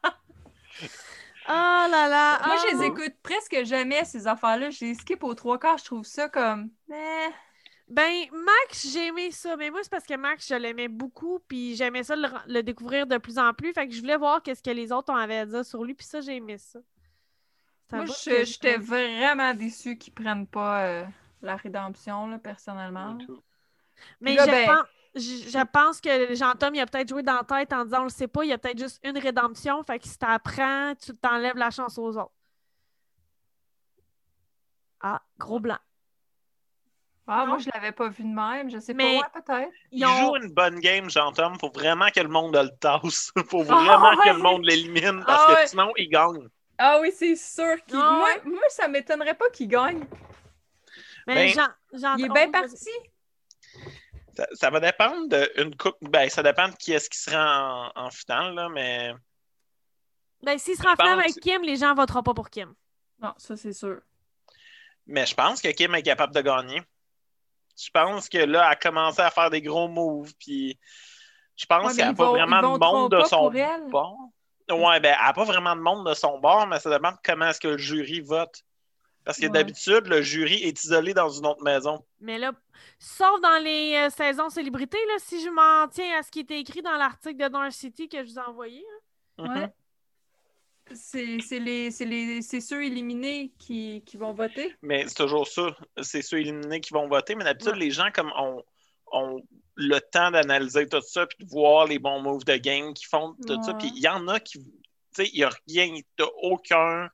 Ah 1.53 1.89
là 1.91 2.09
là! 2.09 2.41
Moi, 2.47 2.57
je 2.59 2.77
les 2.77 2.83
ah. 2.83 2.87
écoute 2.87 3.15
presque 3.25 3.65
jamais, 3.65 4.05
ces 4.05 4.29
affaires-là. 4.29 4.71
Je 4.71 4.85
les 4.85 4.95
skip 4.95 5.25
aux 5.25 5.35
trois 5.35 5.59
quarts. 5.59 5.79
Je 5.79 5.85
trouve 5.85 6.05
ça 6.05 6.29
comme. 6.29 6.71
Eh. 6.89 7.29
Ben, 7.89 8.27
Max, 8.31 8.87
j'ai 8.93 9.09
aimé 9.09 9.33
ça. 9.33 9.57
Mais 9.57 9.69
moi, 9.69 9.81
c'est 9.83 9.91
parce 9.91 10.07
que 10.07 10.17
Max, 10.17 10.47
je 10.47 10.55
l'aimais 10.55 10.87
beaucoup. 10.87 11.41
Puis 11.49 11.75
j'aimais 11.75 12.05
ça 12.05 12.15
le, 12.15 12.29
le 12.47 12.63
découvrir 12.63 13.09
de 13.09 13.19
plus 13.19 13.37
en 13.37 13.53
plus. 13.53 13.73
Fait 13.73 13.89
que 13.89 13.93
je 13.93 14.01
voulais 14.01 14.17
voir 14.17 14.43
qu'est-ce 14.45 14.63
que 14.63 14.71
les 14.71 14.93
autres 14.93 15.13
avaient 15.13 15.39
à 15.39 15.47
dire 15.47 15.65
sur 15.65 15.83
lui. 15.83 15.95
Puis 15.95 16.07
ça, 16.07 16.21
j'ai 16.21 16.37
aimé 16.37 16.57
ça. 16.57 16.79
Moi, 17.93 18.05
j'étais 18.25 18.77
vraiment 18.77 19.53
déçue 19.55 19.99
qu'ils 19.99 20.13
prennent 20.13 20.47
pas 20.47 20.85
euh, 20.85 21.05
la 21.43 21.57
rédemption, 21.57 22.29
là, 22.29 22.39
personnellement. 22.39 23.19
Mais 24.21 24.35
là, 24.35 24.47
je, 24.47 24.51
ben- 24.53 24.67
pense, 24.67 24.87
je, 25.15 25.65
pense 25.73 26.01
que 26.01 26.35
Jean-Tom, 26.35 26.75
il 26.75 26.81
a 26.81 26.87
peut-être 26.87 27.09
joué 27.09 27.23
dans 27.23 27.35
la 27.35 27.45
tête 27.45 27.73
en 27.73 27.85
disant 27.85 28.01
on 28.03 28.05
le 28.05 28.11
sait 28.11 28.29
pas, 28.29 28.45
il 28.45 28.49
y 28.49 28.53
a 28.53 28.59
peut-être 28.59 28.79
juste 28.79 29.01
une 29.03 29.19
rédemption. 29.19 29.83
Fait 29.83 29.99
que 29.99 30.07
si 30.07 30.19
t'apprends, 30.19 30.95
tu 30.95 31.15
t'enlèves 31.17 31.57
la 31.57 31.71
chance 31.71 31.99
aux 31.99 32.17
autres. 32.17 32.33
Ah, 35.01 35.21
gros 35.39 35.61
blanc. 35.61 35.79
Ah, 37.27 37.43
Non? 37.43 37.47
moi, 37.47 37.59
je 37.59 37.71
l'avais 37.73 37.93
pas 37.93 38.09
vu 38.09 38.25
de 38.25 38.29
même. 38.35 38.71
Je 38.71 38.79
sais 38.81 38.93
Mais- 38.93 39.21
pas. 39.21 39.27
Ouais, 39.39 39.43
peut-être. 39.43 39.73
Il 39.93 40.01
Ils 40.01 40.07
ont- 40.07 40.17
joue 40.35 40.37
une 40.37 40.53
bonne 40.53 40.81
game, 40.81 41.09
Jean-Tom. 41.09 41.59
Faut 41.61 41.71
vraiment 41.71 42.09
que 42.11 42.21
le 42.21 42.29
monde 42.29 42.57
le 42.57 42.69
tasse. 42.81 43.33
Faut 43.51 43.63
vraiment 43.63 44.11
ouais. 44.11 44.17
que 44.25 44.29
le 44.31 44.39
monde 44.43 44.65
l'élimine 44.65 45.23
parce 45.25 45.45
Ah 45.49 45.53
que 45.55 45.61
ouais. 45.61 45.67
sinon, 45.69 45.93
il 45.97 46.09
gagne. 46.09 46.49
Ah 46.79 46.99
oui, 47.01 47.13
c'est 47.15 47.37
sûr 47.37 47.77
qu'il. 47.87 47.97
Ah 47.97 48.13
moi, 48.19 48.29
moi, 48.45 48.63
ça 48.71 48.89
m'étonnerait 48.89 49.35
pas 49.35 49.49
qu'il 49.51 49.69
gagne. 49.69 50.05
Mais 51.27 51.35
Ben, 51.35 51.49
Jean, 51.49 51.69
Jean- 51.93 52.17
Il 52.17 52.25
est 52.27 52.31
oh, 52.31 52.35
bien 52.35 52.51
parti. 52.51 52.91
Ça, 54.41 54.47
ça 54.53 54.71
va 54.71 54.81
dépendre 54.81 55.29
d'une 55.29 55.77
coupe. 55.77 55.97
Ben, 56.01 56.31
ça 56.31 56.43
dépend 56.43 56.69
de 56.69 56.75
qui 56.75 56.93
est-ce 56.93 57.11
qui 57.11 57.19
sera 57.19 57.91
en, 57.95 58.07
en 58.07 58.11
finale, 58.11 58.55
là, 58.55 58.69
mais 58.71 59.13
Ben, 60.43 60.59
s'il 60.59 60.77
se 60.77 60.83
rend 60.83 60.93
en 60.93 60.97
finale 60.97 61.21
avec 61.21 61.35
Kim, 61.41 61.63
les 61.63 61.77
gens 61.77 61.95
voteront 61.95 62.23
pas 62.23 62.33
pour 62.33 62.49
Kim. 62.49 62.73
Non, 63.21 63.35
ça, 63.37 63.55
c'est 63.57 63.75
sûr. 63.75 64.01
Mais 65.07 65.27
je 65.27 65.35
pense 65.35 65.61
que 65.61 65.69
Kim 65.69 65.95
est 65.95 66.03
capable 66.03 66.35
de 66.35 66.41
gagner. 66.41 66.83
Je 67.77 67.91
pense 67.93 68.29
que 68.31 68.39
là, 68.39 68.65
elle 68.67 68.73
a 68.73 68.77
commencé 68.77 69.21
à 69.21 69.31
faire 69.31 69.51
des 69.51 69.61
gros 69.61 69.89
moves, 69.89 70.33
puis 70.39 70.79
je 71.57 71.67
pense 71.67 71.91
Ouais, 71.91 71.97
qu'elle 71.97 72.07
n'a 72.09 72.15
pas 72.15 72.31
vraiment 72.31 72.63
de 72.73 72.79
monde 72.79 73.13
de 73.13 73.23
son 73.25 73.51
bord. 73.91 74.31
Ouais, 74.71 75.01
ben, 75.01 75.15
elle 75.19 75.27
n'a 75.27 75.33
pas 75.35 75.45
vraiment 75.45 75.77
de 75.77 75.81
monde 75.81 76.09
de 76.09 76.15
son 76.15 76.39
bord, 76.39 76.67
mais 76.67 76.79
ça 76.81 76.89
dépend 76.89 77.13
de 77.13 77.19
comment 77.23 77.49
est-ce 77.49 77.61
que 77.61 77.69
le 77.69 77.79
jury 77.79 78.21
vote. 78.21 78.63
Parce 79.25 79.39
que 79.39 79.45
Ouais. 79.47 79.51
d'habitude, 79.53 80.07
le 80.07 80.23
jury 80.23 80.63
est 80.65 80.83
isolé 80.83 81.13
dans 81.15 81.29
une 81.29 81.47
autre 81.47 81.63
maison. 81.63 82.05
Mais 82.21 82.39
là, 82.39 82.53
sauf 82.99 83.41
dans 83.43 83.63
les 83.63 83.95
euh, 83.97 84.11
saisons 84.11 84.49
célébrités, 84.49 84.99
là, 85.09 85.15
si 85.19 85.43
je 85.45 85.51
m'en 85.51 85.89
tiens 85.89 86.19
à 86.19 86.23
ce 86.23 86.31
qui 86.31 86.41
était 86.41 86.59
écrit 86.59 86.83
dans 86.83 86.97
l'article 86.97 87.37
de 87.37 87.49
North 87.49 87.73
City 87.73 88.09
que 88.09 88.19
je 88.25 88.31
vous 88.31 88.39
ai 88.39 88.43
envoyé. 88.43 88.83
là. 89.39 89.45
Mhm. 89.45 89.59
Ouais. 89.63 89.69
C'est 90.93 91.39
c'est 91.41 91.61
les, 91.61 91.91
c'est 91.93 92.05
les, 92.05 92.43
c'est 92.43 92.61
ceux 92.61 92.85
éliminés 92.85 93.53
qui, 93.59 94.03
qui 94.05 94.17
vont 94.17 94.33
voter. 94.33 94.75
Mais 94.83 95.07
c'est 95.07 95.15
toujours 95.15 95.47
ça. 95.47 95.77
C'est 96.03 96.21
ceux 96.23 96.41
éliminés 96.41 96.81
qui 96.81 96.93
vont 96.93 97.07
voter. 97.07 97.37
Mais 97.37 97.45
d'habitude, 97.45 97.75
Ouais. 97.75 97.79
les 97.79 97.91
gens, 97.93 98.09
comme 98.13 98.33
ont, 98.37 98.65
ont 99.13 99.41
le 99.77 99.99
temps 100.01 100.33
d'analyser 100.33 100.89
tout 100.89 101.01
ça, 101.03 101.27
puis 101.27 101.45
de 101.45 101.49
voir 101.51 101.87
les 101.87 102.01
bons 102.01 102.21
moves 102.21 102.45
de 102.45 102.57
game 102.57 102.93
qu'ils 102.93 103.07
font, 103.07 103.37
tout 103.47 103.63
ça. 103.63 103.75
Puis 103.75 103.93
il 103.95 104.03
y 104.03 104.09
en 104.09 104.27
a 104.27 104.41
qui. 104.41 104.59
Tu 104.59 104.67
sais, 105.25 105.31
il 105.33 105.39
n'y 105.39 105.45
a 105.45 105.51
rien, 105.69 105.95
t'as 106.17 106.27
aucun. 106.43 107.09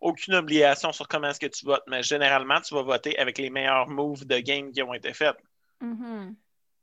Aucune 0.00 0.34
obligation 0.34 0.92
sur 0.92 1.08
comment 1.08 1.28
est-ce 1.28 1.40
que 1.40 1.46
tu 1.46 1.64
votes, 1.64 1.84
mais 1.86 2.02
généralement, 2.02 2.60
tu 2.60 2.74
vas 2.74 2.82
voter 2.82 3.18
avec 3.18 3.38
les 3.38 3.50
meilleurs 3.50 3.88
moves 3.88 4.26
de 4.26 4.38
game 4.38 4.70
qui 4.70 4.82
ont 4.82 4.94
été 4.94 5.12
faits. 5.14 5.36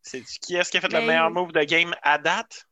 C'est 0.01 0.21
qui 0.21 0.55
est-ce 0.55 0.69
qui 0.69 0.77
a 0.77 0.81
fait 0.81 0.89
Ben, 0.89 0.99
le 0.99 1.07
meilleur 1.07 1.31
move 1.31 1.51
de 1.53 1.63
game 1.63 1.95
à 2.01 2.17
date? 2.17 2.67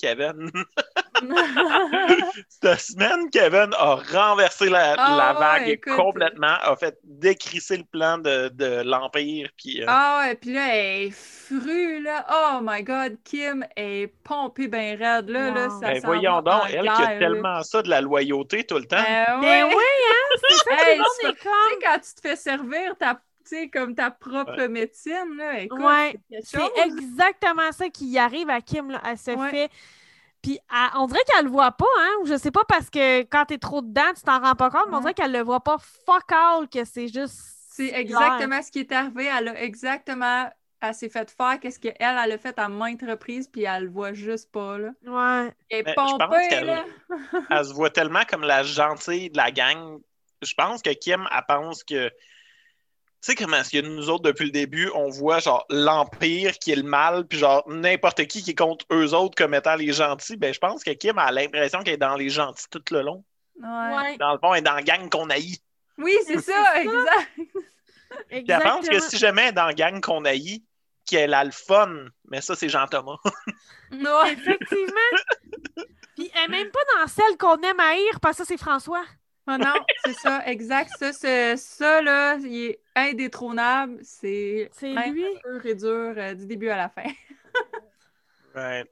Kevin. 0.00 0.50
Cette 2.48 2.80
semaine, 2.80 3.30
Kevin 3.30 3.70
a 3.78 3.96
renversé 3.96 4.68
la, 4.68 4.94
Ah 4.98 5.16
la 5.16 5.32
ouais, 5.34 5.38
vague 5.40 5.68
écoute. 5.68 5.94
complètement, 5.96 6.56
a 6.62 6.76
fait 6.76 6.98
décrisser 7.04 7.76
le 7.78 7.84
plan 7.84 8.18
de, 8.18 8.48
de 8.48 8.82
l'Empire. 8.82 9.48
Puis, 9.56 9.82
euh, 9.82 9.86
Ah 9.88 10.20
ouais, 10.24 10.34
puis 10.34 10.52
là, 10.52 10.74
elle 10.74 11.06
est 11.06 11.10
frue, 11.10 12.02
là. 12.02 12.26
Oh 12.30 12.60
my 12.62 12.82
God, 12.82 13.16
Kim 13.24 13.64
est 13.76 14.12
pompée 14.24 14.68
ben 14.68 14.98
raide, 14.98 15.28
là. 15.28 15.50
là 15.50 15.70
ça 15.70 15.92
ben, 15.92 16.00
voyons 16.04 16.42
donc, 16.42 16.62
elle 16.72 16.82
qui 16.82 16.88
a 17.02 17.10
là. 17.14 17.18
tellement 17.18 17.62
ça 17.62 17.82
de 17.82 17.88
la 17.90 18.00
loyauté 18.00 18.64
tout 18.64 18.76
le 18.78 18.84
temps. 18.84 18.96
Ben 19.02 19.38
Mais 19.40 19.62
ouais. 19.64 19.74
oui, 19.74 19.84
hein? 20.10 20.36
C'est 20.48 20.54
ça, 20.56 20.64
tout 20.64 20.88
Hey, 20.88 20.96
le 20.96 21.02
monde 21.02 21.08
ça- 21.22 21.28
est 21.28 21.32
Tu 21.32 21.38
sais, 21.38 21.44
comme. 21.44 21.78
quand 21.82 21.98
tu 22.00 22.14
te 22.14 22.20
fais 22.28 22.36
servir 22.36 22.96
ta, 22.98 23.14
tu 23.14 23.20
sais, 23.56 23.68
comme 23.68 23.94
ta 23.94 24.10
propre 24.10 24.66
médecine, 24.66 25.36
là, 25.36 25.60
écoute, 25.60 25.80
Ouais, 25.80 26.16
c'est 26.42 26.60
exactement 26.86 27.72
ça 27.72 27.88
qui 27.88 28.18
arrive 28.18 28.50
à 28.50 28.60
Kim. 28.60 28.90
Là. 28.90 29.00
Elle 29.06 29.18
se 29.18 29.30
Ouais. 29.30 29.50
fait. 29.50 29.70
Puis 30.42 30.58
elle- 30.70 30.98
on 30.98 31.06
dirait 31.06 31.20
qu'elle 31.26 31.46
le 31.46 31.50
voit 31.50 31.72
pas, 31.72 31.86
hein? 31.98 32.10
Ou 32.22 32.26
je 32.26 32.36
sais 32.36 32.50
pas 32.50 32.62
parce 32.68 32.90
que 32.90 33.22
quand 33.22 33.44
t'es 33.46 33.58
trop 33.58 33.82
dedans, 33.82 34.12
tu 34.16 34.22
t'en 34.22 34.40
rends 34.40 34.54
pas 34.54 34.70
compte, 34.70 34.86
mais 34.90 34.96
on 34.96 35.00
dirait 35.00 35.14
qu'elle 35.14 35.32
le 35.32 35.42
voit 35.42 35.60
pas 35.60 35.76
fuck 35.78 36.30
all, 36.30 36.68
que 36.68 36.84
c'est 36.84 37.08
juste. 37.08 37.34
C'est 37.70 37.92
exactement 37.94 38.60
ce 38.62 38.70
qui 38.72 38.80
est 38.80 38.92
arrivé. 38.92 39.26
Elle 39.26 39.48
a 39.48 39.62
exactement... 39.62 40.48
Elle 40.80 40.94
s'est 40.94 41.08
fait 41.08 41.28
faire 41.28 41.58
qu'est-ce 41.58 41.80
qu'elle, 41.80 41.94
elle 41.98 42.32
a 42.32 42.38
fait 42.38 42.56
à 42.56 42.68
maintes 42.68 43.02
reprises, 43.02 43.48
puis 43.48 43.64
elle 43.64 43.84
le 43.84 43.90
voit 43.90 44.12
juste 44.12 44.52
pas, 44.52 44.78
là. 44.78 44.90
Ouais. 45.04 45.52
Elle 45.70 45.78
est 45.80 45.88
je 45.88 45.94
pense 45.94 46.12
pompée, 46.18 46.48
qu'elle- 46.48 46.66
là. 46.66 46.84
Elle 47.50 47.64
se 47.64 47.72
voit 47.74 47.90
tellement 47.90 48.22
comme 48.30 48.42
la 48.42 48.62
gentille 48.62 49.28
de 49.30 49.36
la 49.36 49.50
gang. 49.50 49.98
Je 50.40 50.54
pense 50.56 50.80
que 50.82 50.90
Kim, 50.90 51.26
elle 51.36 51.42
pense 51.48 51.82
que. 51.82 52.10
Tu 53.20 53.32
sais 53.32 53.34
comment 53.34 53.56
est-ce 53.56 53.70
que 53.70 53.84
nous 53.84 54.10
autres, 54.10 54.22
depuis 54.22 54.44
le 54.44 54.52
début, 54.52 54.90
on 54.94 55.08
voit 55.08 55.40
genre 55.40 55.64
l'Empire 55.70 56.56
qui 56.58 56.70
est 56.70 56.76
le 56.76 56.84
mal, 56.84 57.26
puis 57.26 57.38
genre 57.38 57.64
n'importe 57.68 58.24
qui 58.26 58.42
qui 58.42 58.50
est 58.50 58.54
contre 58.54 58.84
eux 58.92 59.12
autres 59.12 59.34
comme 59.36 59.54
étant 59.54 59.74
les 59.74 59.92
gentils. 59.92 60.36
Ben, 60.36 60.54
je 60.54 60.58
pense 60.60 60.84
que 60.84 60.92
Kim 60.92 61.18
a 61.18 61.32
l'impression 61.32 61.80
qu'elle 61.82 61.94
est 61.94 61.98
dans 61.98 62.14
les 62.16 62.28
gentils 62.28 62.66
tout 62.70 62.82
le 62.92 63.02
long. 63.02 63.24
Ouais. 63.60 64.16
Dans 64.18 64.32
le 64.32 64.38
fond, 64.38 64.54
elle 64.54 64.60
est 64.60 64.62
dans 64.62 64.74
la 64.74 64.82
gang 64.82 65.08
qu'on 65.10 65.28
haït. 65.30 65.60
Oui, 65.98 66.14
c'est 66.26 66.40
ça, 66.40 66.80
exact. 66.80 67.30
Puis 68.28 68.44
elle 68.48 68.62
pense 68.62 68.88
que 68.88 69.00
si 69.00 69.18
jamais 69.18 69.42
elle 69.42 69.48
est 69.48 69.52
dans 69.52 69.66
la 69.66 69.74
gang 69.74 70.00
qu'on 70.00 70.24
haït, 70.24 70.64
qu'elle 71.04 71.34
a 71.34 71.42
le 71.42 71.50
fun, 71.50 71.90
mais 72.30 72.40
ça, 72.40 72.54
c'est 72.54 72.68
Jean-Thomas. 72.68 73.16
Ouais. 73.90 74.32
Effectivement. 74.32 75.18
Puis 76.14 76.30
elle 76.34 76.44
est 76.44 76.48
même 76.48 76.70
pas 76.70 76.80
dans 77.00 77.06
celle 77.08 77.36
qu'on 77.38 77.56
aime 77.62 77.80
haïr, 77.80 78.20
parce 78.20 78.36
que 78.36 78.44
ça, 78.44 78.48
c'est 78.48 78.58
François. 78.58 79.04
Ah 79.46 79.56
non, 79.56 79.72
c'est 80.04 80.12
ça, 80.12 80.46
exact. 80.46 80.90
Ça, 80.98 81.12
c'est- 81.14 81.56
ça, 81.56 82.02
là, 82.02 82.36
il 82.36 82.64
est 82.66 82.80
indétrônable. 83.00 83.98
C'est 84.02 84.70
lui? 84.82 85.24
pur 85.42 85.66
et 85.66 85.74
dur 85.74 86.14
euh, 86.16 86.34
du 86.34 86.46
début 86.46 86.68
à 86.68 86.76
la 86.76 86.88
fin. 86.88 87.04
Ouais. 88.54 88.84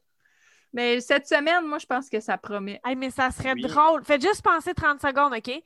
Mais 0.73 1.01
cette 1.01 1.27
semaine, 1.27 1.65
moi, 1.67 1.79
je 1.79 1.87
pense 1.87 2.09
que 2.09 2.21
ça 2.21 2.37
promet. 2.39 2.81
Hey, 2.85 2.95
mais 2.95 3.11
ça 3.11 3.31
serait 3.31 3.55
Oui. 3.55 3.63
drôle. 3.63 4.05
Faites 4.05 4.23
juste 4.23 4.43
penser 4.43 4.75
30 4.75 5.01
secondes, 5.01 5.33
OK? 5.33 5.63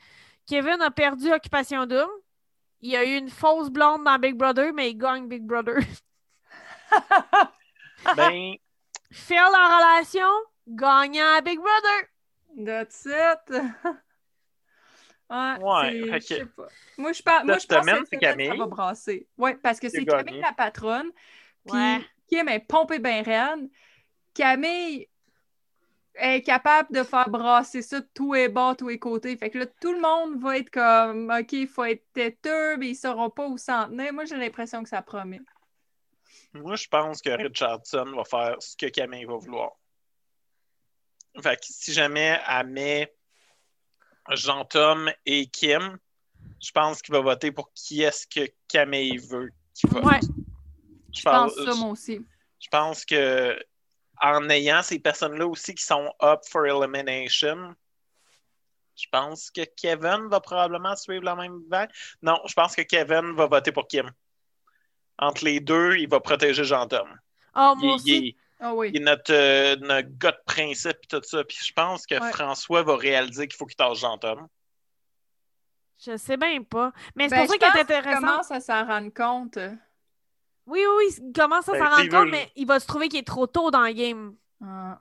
Kevin 0.47 0.81
a 0.81 0.91
perdu 0.91 1.31
Occupation 1.33 1.85
Double. 1.85 2.09
Il 2.81 2.97
a 2.97 3.05
eu 3.05 3.17
une 3.17 3.29
fausse 3.29 3.69
blonde 3.69 4.05
dans 4.05 4.19
Big 4.19 4.37
Brother, 4.37 4.73
mais 4.73 4.91
il 4.91 4.97
gagne 4.97 5.29
Big 5.29 5.43
Brother. 5.43 5.77
Ben, 8.17 8.55
Fail 9.13 9.39
en 9.55 9.77
relation, 9.77 10.29
gagnant 10.67 11.35
à 11.37 11.41
Big 11.43 11.59
Brother. 11.59 12.65
That's 12.65 13.05
it. 13.07 13.63
ouais, 15.31 16.21
je 16.21 16.27
sais 16.27 16.47
pas. 16.47 16.67
Moi, 16.99 17.13
je, 17.13 17.23
pense- 17.23 17.45
moi, 17.45 17.59
je 17.59 17.67
pense 17.67 17.67
que 17.67 17.75
cette 17.75 17.83
semaine, 17.85 18.05
ça 18.07 18.17
Camille. 18.17 18.59
va 18.59 18.67
brasser. 18.67 19.27
Oui, 19.39 19.55
parce 19.63 19.79
que 19.81 19.89
c'est. 19.89 20.05
Camille 20.05 20.41
la 20.41 20.53
patronne. 20.53 21.11
Puis 21.67 21.77
Ouais. 21.77 22.01
Kim 22.29 22.49
est 22.49 22.61
pompée 22.61 22.99
ben 22.99 23.23
raide. 23.25 23.69
Camille 24.35 25.09
est 26.15 26.43
capable 26.43 26.93
de 26.95 27.03
faire 27.03 27.29
brasser 27.31 27.83
ça 27.83 28.01
de 28.01 28.09
tous 28.15 28.35
les 28.35 28.49
bords, 28.49 28.77
tous 28.77 28.89
les 28.89 28.99
côtés. 28.99 29.37
Fait 29.37 29.51
que 29.51 29.59
là, 29.59 29.67
tout 29.81 29.93
le 29.93 30.01
monde 30.01 30.41
va 30.43 30.59
être 30.59 30.71
comme 30.71 31.31
OK, 31.31 31.53
il 31.53 31.69
faut 31.69 31.85
être 31.85 32.05
têteux, 32.13 32.77
mais 32.77 32.89
ils 32.91 32.95
sauront 32.97 33.31
pas 33.31 33.47
où 33.47 33.57
s'en 33.59 33.87
tenir. 33.89 34.13
Moi, 34.13 34.25
j'ai 34.25 34.37
l'impression 34.37 34.83
que 34.83 34.89
ça 34.89 35.03
promet. 35.03 35.41
moi, 36.53 36.77
je 36.77 36.89
pense 36.89 37.23
que 37.23 37.31
Richardson 37.31 38.13
va 38.17 38.25
faire 38.25 38.57
ce 38.61 38.77
que 38.77 38.87
Camille 38.87 39.25
va 39.25 39.37
vouloir. 39.37 39.73
Fait 41.41 41.57
que 41.57 41.63
si 41.67 41.93
jamais 41.93 42.39
elle 42.49 42.67
met 42.67 43.15
Jean-Tom 44.29 45.11
et 45.27 45.47
Kim, 45.47 45.99
je 46.61 46.71
pense 46.73 47.03
qu'il 47.03 47.15
va 47.15 47.21
voter 47.21 47.53
pour 47.53 47.73
qui 47.75 48.03
est-ce 48.03 48.27
que 48.27 48.51
Camille 48.69 49.19
veut 49.19 49.51
qu'il 49.75 49.91
vote. 49.91 50.05
Ouais. 50.05 50.21
Je 51.13 51.23
pense 51.23 51.55
ça, 51.55 51.75
moi 51.75 51.91
aussi. 51.91 52.21
je 52.61 52.69
pense 52.69 53.05
que 53.05 53.59
en 54.21 54.49
ayant 54.51 54.83
ces 54.83 54.99
personnes-là 54.99 55.47
aussi 55.47 55.75
qui 55.75 55.85
sont 55.85 56.13
up 56.23 56.41
for 56.49 56.67
elimination, 56.67 57.75
je 58.97 59.07
pense 59.11 59.51
que 59.51 59.63
Kevin 59.77 60.29
va 60.29 60.41
probablement 60.41 60.95
suivre 60.95 61.25
la 61.25 61.35
même 61.35 61.63
vague. 61.69 61.91
Non, 62.23 62.39
je 62.47 62.53
pense 62.53 62.77
que 62.77 62.83
Kevin 62.83 63.35
va 63.35 63.47
voter 63.47 63.73
pour 63.73 63.89
Kim. 63.89 64.11
Entre 65.19 65.45
les 65.45 65.61
deux, 65.61 65.97
il 65.97 66.09
va 66.09 66.21
protéger 66.21 66.65
Jean-Tom. 66.65 67.09
Oh, 67.55 67.75
Il, 67.77 67.87
moi 67.87 67.97
il 68.05 68.21
aussi. 68.21 68.37
Ah 68.61 68.75
oui. 68.75 68.91
il 68.95 69.01
est 69.01 69.05
notre, 69.05 69.33
euh, 69.33 69.77
notre 69.77 70.09
gars 70.19 70.33
de 70.33 70.43
principe 70.47 70.97
et 71.05 71.07
tout 71.09 71.23
ça. 71.23 71.43
Puis 71.45 71.59
je 71.65 71.73
pense 71.73 72.07
que 72.07 72.21
Ouais. 72.21 72.31
François 72.33 72.83
va 72.83 72.97
réaliser 72.97 73.49
qu'il 73.49 73.57
faut 73.57 73.67
qu'il 73.67 73.77
tâche 73.77 73.99
Jean-Tom. 74.01 74.47
Je 76.05 76.17
sais 76.17 76.37
bien 76.37 76.63
pas. 76.63 76.93
Mais 77.15 77.29
c'est 77.29 77.37
Ben, 77.37 77.47
pour 77.47 77.53
ça 77.55 77.59
qu'elle 77.59 77.69
est 77.81 77.85
qu'il 77.87 77.97
intéressante. 77.97 78.21
commence 78.25 78.51
à 78.51 78.61
s'en 78.61 78.87
rendre 78.87 79.11
compte. 79.13 79.59
Oui, 80.67 80.81
oui, 80.81 80.95
oui, 80.99 81.15
il 81.27 81.33
commence 81.33 81.69
à 81.69 81.73
Ben, 81.73 81.79
s'en 81.79 81.91
rendre 81.91 82.03
il 82.05 82.09
compte, 82.11 82.25
veut- 82.27 82.31
mais 82.31 82.51
il 82.57 82.67
va 82.67 82.81
se 82.81 82.87
trouver 82.87 83.09
qu'il 83.09 83.19
est 83.19 83.27
trop 83.27 83.47
tôt 83.47 83.71
dans 83.71 83.83
le 83.83 83.93
game. 83.93 84.35
Ah. 84.63 84.99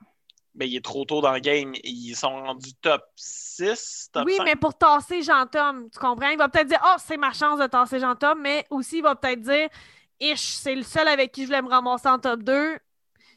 ben, 0.56 0.68
il 0.68 0.76
est 0.76 0.84
trop 0.84 1.06
tôt 1.06 1.22
dans 1.22 1.32
le 1.32 1.40
game. 1.40 1.74
Ils 1.84 2.16
sont 2.16 2.30
rendus 2.44 2.74
top 2.82 3.04
6, 3.16 4.10
top 4.12 4.26
oui, 4.26 4.36
5. 4.38 4.44
mais 4.46 4.56
pour 4.58 4.78
tasser 4.78 5.22
Jean-Tom, 5.22 5.90
tu 5.90 6.00
comprends? 6.00 6.30
Il 6.30 6.38
va 6.38 6.50
peut-être 6.50 6.68
dire, 6.68 6.82
oh, 6.84 6.96
c'est 6.98 7.16
ma 7.18 7.32
chance 7.32 7.60
de 7.60 7.68
tasser 7.68 8.00
Jean-Tom, 8.00 8.42
mais 8.42 8.66
aussi, 8.70 8.98
il 8.98 9.04
va 9.04 9.16
peut-être 9.16 9.42
dire, 9.42 9.70
ish, 10.20 10.42
c'est 10.56 10.76
le 10.76 10.84
seul 10.84 11.08
avec 11.08 11.32
qui 11.32 11.44
je 11.44 11.48
voulais 11.48 11.62
me 11.62 11.70
ramasser 11.70 12.08
en 12.10 12.20
top 12.20 12.42
2. 12.44 12.78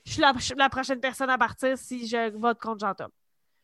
Je 0.05 0.13
suis 0.13 0.21
la, 0.21 0.33
la 0.57 0.69
prochaine 0.69 1.01
personne 1.01 1.31
à 1.31 1.39
partir 1.39 1.77
si 1.79 2.07
je 2.09 2.31
vote 2.37 2.59
contre 2.61 2.81
Jean-Tom. 2.81 3.11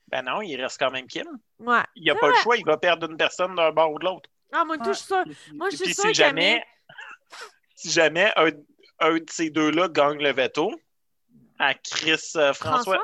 Ben 0.08 0.22
non, 0.22 0.40
il 0.40 0.56
reste 0.60 0.78
quand 0.78 0.90
même 0.90 1.06
Kim. 1.06 1.26
Ouais. 1.58 1.82
Il 1.94 2.04
n'y 2.04 2.10
a 2.10 2.14
pas 2.14 2.28
le 2.28 2.34
choix, 2.36 2.56
il 2.56 2.64
va 2.64 2.78
perdre 2.78 3.10
une 3.10 3.16
personne 3.16 3.54
d'un 3.54 3.72
bord 3.72 3.92
ou 3.92 3.98
de 3.98 4.04
l'autre. 4.04 4.30
Ah, 4.52 4.64
moi, 4.64 4.78
tout, 4.78 4.84
je 4.86 4.92
suis 4.92 5.06
sûre. 5.06 5.24
Moi, 5.52 5.68
je 5.70 5.76
suis 5.76 5.84
Puis 5.84 5.94
sûre 5.94 6.04
si 6.04 6.08
que 6.08 6.14
jamais, 6.14 6.64
si 7.74 7.90
jamais 7.90 8.32
un, 8.36 8.48
un 9.00 9.14
de 9.14 9.24
ces 9.28 9.50
deux-là 9.50 9.88
gagne 9.88 10.22
le 10.22 10.32
veto, 10.32 10.72
à 11.58 11.74
Chris 11.74 12.12
euh, 12.36 12.54
François, 12.54 12.94
François? 12.94 13.02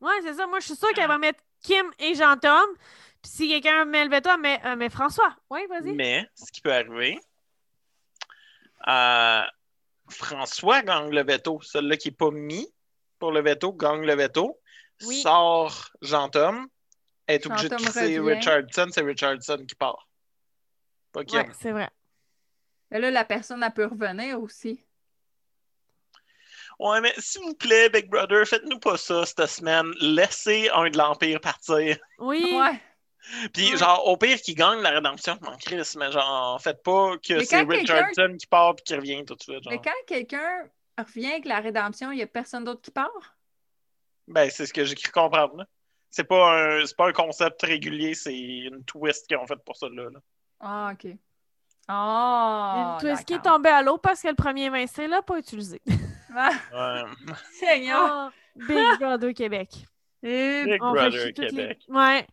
Ouais, 0.00 0.20
c'est 0.22 0.34
ça. 0.34 0.46
Moi, 0.46 0.60
je 0.60 0.66
suis 0.66 0.76
sûre 0.76 0.92
qu'elle 0.92 1.08
va 1.08 1.18
mettre 1.18 1.42
Kim 1.62 1.90
et 1.98 2.14
Jean-Tom. 2.14 2.66
Puis 3.22 3.32
si 3.32 3.48
quelqu'un 3.48 3.86
met 3.86 4.04
le 4.04 4.10
veto, 4.10 4.30
elle 4.32 4.40
met, 4.40 4.60
euh, 4.64 4.76
met 4.76 4.90
François. 4.90 5.34
Oui, 5.50 5.66
vas-y. 5.68 5.92
mais 5.92 6.28
ce 6.34 6.52
qui 6.52 6.60
peut 6.60 6.72
arriver, 6.72 7.18
euh, 8.86 9.42
François 10.10 10.82
gagne 10.82 11.10
le 11.10 11.24
veto. 11.24 11.58
Celui-là 11.62 11.96
qui 11.96 12.08
n'est 12.10 12.14
pas 12.14 12.30
mis 12.30 12.68
pour 13.24 13.32
le 13.32 13.40
veto 13.40 13.72
gagne 13.72 14.04
le 14.04 14.14
veto. 14.14 14.60
Oui. 15.06 15.22
Sort 15.22 15.88
Jean-Tom. 16.02 16.68
est 17.26 17.46
obligé 17.46 17.70
de 17.70 17.74
revient. 17.74 18.18
Richardson. 18.18 18.88
C'est 18.92 19.00
Richardson 19.00 19.64
qui 19.66 19.74
part. 19.74 20.06
Ouais, 21.14 21.24
c'est 21.58 21.70
vrai. 21.72 21.88
Mais 22.90 22.98
là, 23.00 23.10
la 23.10 23.24
personne, 23.24 23.62
elle 23.62 23.72
peut 23.72 23.86
revenir 23.86 24.38
aussi. 24.42 24.84
Ouais, 26.78 27.00
mais 27.00 27.14
s'il 27.16 27.40
vous 27.40 27.54
plaît, 27.54 27.88
Big 27.88 28.10
Brother, 28.10 28.46
faites-nous 28.46 28.78
pas 28.78 28.98
ça 28.98 29.24
cette 29.24 29.46
semaine. 29.46 29.90
Laissez 30.00 30.68
un 30.74 30.90
de 30.90 30.98
l'Empire 30.98 31.40
partir. 31.40 31.96
Oui. 32.18 32.44
Ouais. 32.54 32.78
Puis, 33.54 33.70
Ouais. 33.70 33.76
genre, 33.78 34.06
au 34.06 34.18
pire, 34.18 34.38
qu'il 34.38 34.54
gagne 34.54 34.82
la 34.82 34.90
rédemption, 34.90 35.38
je 35.40 35.48
m'en 35.48 35.56
crisse, 35.56 35.96
mais 35.96 36.12
genre, 36.12 36.60
faites 36.60 36.82
pas 36.82 37.16
que 37.26 37.42
c'est 37.42 37.62
Richardson 37.62 38.36
qui 38.38 38.46
part 38.46 38.74
puis 38.76 38.84
qui 38.84 38.94
revient 38.96 39.24
tout 39.24 39.34
de 39.34 39.42
suite. 39.42 39.62
Genre. 39.64 39.72
Mais 39.72 39.80
quand 39.82 39.92
quelqu'un 40.06 40.68
revient 40.98 41.32
avec 41.32 41.44
la 41.46 41.60
rédemption, 41.60 42.12
il 42.12 42.16
n'y 42.16 42.22
a 42.22 42.26
personne 42.26 42.64
d'autre 42.64 42.82
qui 42.82 42.90
part? 42.90 43.36
Ben, 44.28 44.48
c'est 44.50 44.66
ce 44.66 44.72
que 44.72 44.84
j'ai 44.84 44.94
cru 44.94 45.10
comprendre. 45.12 45.56
là. 45.58 45.66
C'est 46.10 46.24
pas, 46.24 46.52
un, 46.78 46.86
c'est 46.86 46.96
pas 46.96 47.08
un 47.08 47.12
concept 47.12 47.62
régulier, 47.62 48.14
c'est 48.14 48.36
une 48.38 48.84
twist 48.84 49.26
qu'ils 49.26 49.36
ont 49.36 49.46
faite 49.46 49.64
pour 49.64 49.76
ça 49.76 49.88
là. 49.88 50.04
là. 50.10 50.18
Ah, 50.60 50.92
OK. 50.94 51.10
Ah, 51.88 52.98
Une 53.00 53.00
twist 53.08 53.24
qui 53.26 53.34
est 53.34 53.42
tombée 53.42 53.68
à 53.70 53.82
l'eau 53.82 53.98
parce 53.98 54.22
que 54.22 54.28
le 54.28 54.34
premier 54.34 54.70
vincé 54.70 55.06
l'a 55.06 55.22
pas 55.22 55.38
utilisé. 55.38 55.80
Ah, 56.36 57.04
Ouais. 57.06 57.32
Seigneur! 57.52 58.10
Ah, 58.10 58.30
Big 58.56 58.98
Brother 58.98 59.32
Québec. 59.34 59.68
Et- 60.20 60.64
Big 60.64 60.82
On 60.82 60.90
Brother 60.92 61.26
les- 61.26 61.32
Québec. 61.32 61.84
Ouais. 61.88 62.26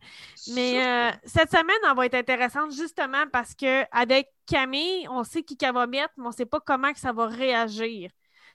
Mais 0.54 0.84
euh, 0.84 1.10
cette 1.24 1.50
semaine, 1.52 1.76
elle 1.88 1.96
va 1.96 2.06
être 2.06 2.14
intéressante 2.16 2.72
justement 2.72 3.24
parce 3.32 3.54
que 3.54 3.84
avec 3.96 4.28
Camille, 4.44 5.06
on 5.08 5.22
sait 5.22 5.44
qui 5.44 5.56
qu'elle 5.56 5.74
va 5.74 5.86
mettre, 5.86 6.12
mais 6.16 6.26
on 6.26 6.32
sait 6.32 6.46
pas 6.46 6.58
comment 6.58 6.92
que 6.92 6.98
ça 6.98 7.12
va 7.12 7.26
réagir. 7.28 8.10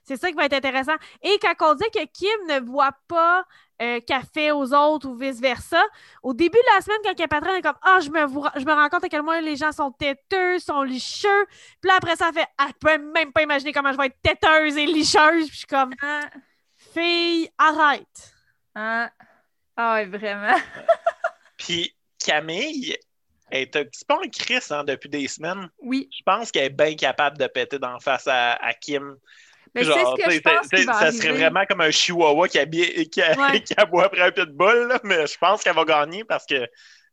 C'est 0.08 0.16
ça 0.16 0.28
qui 0.30 0.34
va 0.34 0.46
être 0.46 0.54
intéressant. 0.54 0.96
Et 1.22 1.38
quand 1.40 1.54
on 1.60 1.74
dit 1.74 1.84
que 1.94 2.04
Kim 2.06 2.46
ne 2.48 2.60
voit 2.66 2.92
pas 3.06 3.44
euh, 3.80 4.00
qu'elle 4.00 4.22
fait 4.34 4.50
aux 4.50 4.72
autres 4.74 5.06
ou 5.08 5.14
vice-versa, 5.14 5.80
au 6.22 6.34
début 6.34 6.56
de 6.58 6.74
la 6.74 6.80
semaine, 6.80 6.98
quand 7.04 7.12
elle 7.16 7.24
est 7.24 7.28
patronne, 7.28 7.52
elle 7.52 7.58
est 7.58 7.62
comme 7.62 7.78
Ah, 7.82 8.00
je 8.00 8.10
me, 8.10 8.20
je 8.58 8.64
me 8.64 8.72
rends 8.72 8.88
compte 8.88 9.04
à 9.04 9.08
quel 9.08 9.22
point 9.22 9.40
les 9.40 9.54
gens 9.56 9.70
sont 9.70 9.92
têteux, 9.92 10.58
sont 10.58 10.82
licheux. 10.82 11.46
Puis 11.80 11.88
là, 11.88 11.96
après 11.98 12.16
ça, 12.16 12.28
elle 12.30 12.40
fait 12.40 12.48
Ah, 12.58 12.68
je 12.68 12.72
peux 12.80 12.98
même 12.98 13.32
pas 13.32 13.42
imaginer 13.42 13.72
comment 13.72 13.92
je 13.92 13.98
vais 13.98 14.06
être 14.06 14.20
têteuse 14.22 14.76
et 14.76 14.86
licheuse. 14.86 15.46
Puis 15.46 15.52
je 15.52 15.56
suis 15.58 15.66
comme 15.66 15.92
Ah, 16.02 16.22
Fille, 16.94 17.48
arrête. 17.58 18.34
ah, 18.74 19.10
ah 19.76 19.94
ouais, 19.94 20.06
vraiment. 20.06 20.56
Puis 21.56 21.94
Camille 22.24 22.96
est 23.50 23.76
un 23.76 23.84
petit 23.84 24.04
peu 24.04 24.14
en 24.14 24.28
crise 24.28 24.70
hein, 24.72 24.84
depuis 24.84 25.08
des 25.08 25.28
semaines. 25.28 25.68
Oui. 25.80 26.08
Je 26.16 26.22
pense 26.24 26.50
qu'elle 26.50 26.64
est 26.64 26.70
bien 26.70 26.94
capable 26.96 27.38
de 27.38 27.46
péter 27.46 27.78
d'en 27.78 27.98
face 28.00 28.26
à, 28.26 28.54
à 28.54 28.74
Kim. 28.74 29.16
Mais 29.80 29.84
c'est 29.84 30.00
Genre, 30.00 30.16
ce 30.18 30.24
que 30.24 30.30
je 30.30 30.36
tu 30.38 30.42
sais, 30.42 30.54
pense 30.56 30.66
c'est- 30.70 30.76
qui 30.76 30.84
va 30.84 30.92
ça 30.94 30.98
arriver. 31.00 31.16
serait 31.18 31.32
vraiment 31.32 31.64
comme 31.68 31.80
un 31.80 31.90
chihuahua 31.90 32.48
qui, 32.48 32.58
habille, 32.58 33.08
qui, 33.10 33.20
Ouais. 33.20 33.60
qui 33.64 33.74
aboie 33.76 34.04
après 34.06 34.22
un 34.22 34.30
pitbull, 34.32 34.88
là, 34.88 35.00
mais 35.04 35.26
je 35.26 35.38
pense 35.38 35.62
qu'elle 35.62 35.74
va 35.74 35.84
gagner 35.84 36.24
parce 36.24 36.46
que 36.46 36.66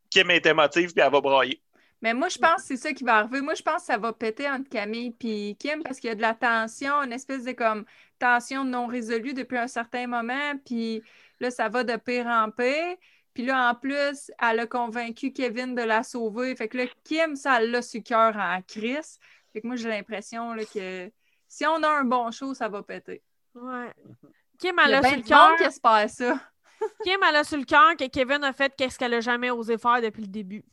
Kim 0.09 0.29
est 0.31 0.45
émotive 0.45 0.93
puis 0.93 1.03
elle 1.03 1.11
va 1.11 1.21
brailler. 1.21 1.61
Mais 2.01 2.13
moi, 2.13 2.27
je 2.29 2.37
pense 2.37 2.57
que 2.57 2.67
c'est 2.67 2.77
ça 2.77 2.93
qui 2.93 3.03
va 3.03 3.15
arriver. 3.17 3.41
Moi, 3.41 3.55
je 3.55 3.63
pense 3.63 3.77
que 3.77 3.85
ça 3.87 3.97
va 3.97 4.13
péter 4.13 4.49
entre 4.49 4.69
Camille 4.69 5.15
et 5.23 5.55
Kim 5.57 5.81
parce 5.83 5.99
qu'il 5.99 6.09
y 6.09 6.11
a 6.11 6.15
de 6.15 6.21
la 6.21 6.33
tension, 6.35 6.93
une 7.03 7.13
espèce 7.13 7.43
de 7.45 7.53
comme 7.53 7.85
tension 8.19 8.63
non 8.63 8.85
résolue 8.87 9.33
depuis 9.33 9.57
un 9.57 9.67
certain 9.67 10.05
moment. 10.05 10.53
Puis 10.65 11.01
là, 11.39 11.49
ça 11.51 11.67
va 11.69 11.83
de 11.83 11.95
pire 11.95 12.27
en 12.27 12.51
pire. 12.51 12.95
Puis 13.33 13.45
là, 13.45 13.69
en 13.71 13.75
plus, 13.75 14.31
elle 14.41 14.59
a 14.59 14.67
convaincu 14.67 15.31
Kevin 15.33 15.73
de 15.73 15.81
la 15.81 16.03
sauver. 16.03 16.55
Fait 16.55 16.67
que 16.67 16.77
là, 16.77 16.85
Kim, 17.03 17.35
ça 17.35 17.59
l'a 17.59 17.81
su 17.81 18.01
cœur 18.03 18.35
en 18.37 18.61
Chris. 18.67 19.17
Fait 19.51 19.61
que 19.61 19.67
moi, 19.67 19.75
j'ai 19.75 19.89
l'impression 19.89 20.55
que 20.73 21.09
si 21.47 21.65
on 21.65 21.81
a 21.83 21.89
un 21.89 22.03
bon 22.03 22.31
show, 22.31 22.53
ça 22.53 22.67
va 22.67 22.83
péter. 22.83 23.21
Ouais. 23.53 23.91
Kim, 24.59 24.79
elle 24.85 24.93
a 24.95 25.03
sur 25.03 25.17
le 25.17 25.23
cœur. 25.23 25.55
qui 25.57 25.63
espère 25.63 26.09
ça. 26.09 26.39
Kim, 27.03 27.19
elle 27.27 27.35
a 27.35 27.43
sur 27.43 27.57
le 27.57 27.65
cœur 27.65 27.95
que 27.97 28.07
Kevin 28.07 28.43
a 28.43 28.53
fait 28.53 28.73
qu'est-ce 28.75 28.97
qu'elle 28.97 29.13
a 29.13 29.21
jamais 29.21 29.51
osé 29.51 29.77
faire 29.77 30.01
depuis 30.01 30.21
le 30.21 30.27
début. 30.29 30.63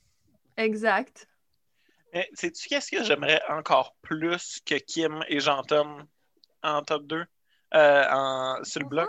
Exact. 0.57 1.29
Mais 2.13 2.29
sais-tu 2.35 2.69
qu'est-ce 2.69 2.91
que 2.91 3.03
j'aimerais 3.05 3.41
encore 3.49 3.95
plus 4.03 4.61
que 4.67 4.75
Kim 4.77 5.25
et 5.29 5.41
Jean-Tom 5.41 6.05
en 6.63 6.83
top 6.83 7.05
2 7.07 7.25
euh, 7.75 8.05
en, 8.11 8.63
sur 8.65 8.81
le 8.81 8.85
Mhm. 8.87 8.91
bloc? 8.91 9.09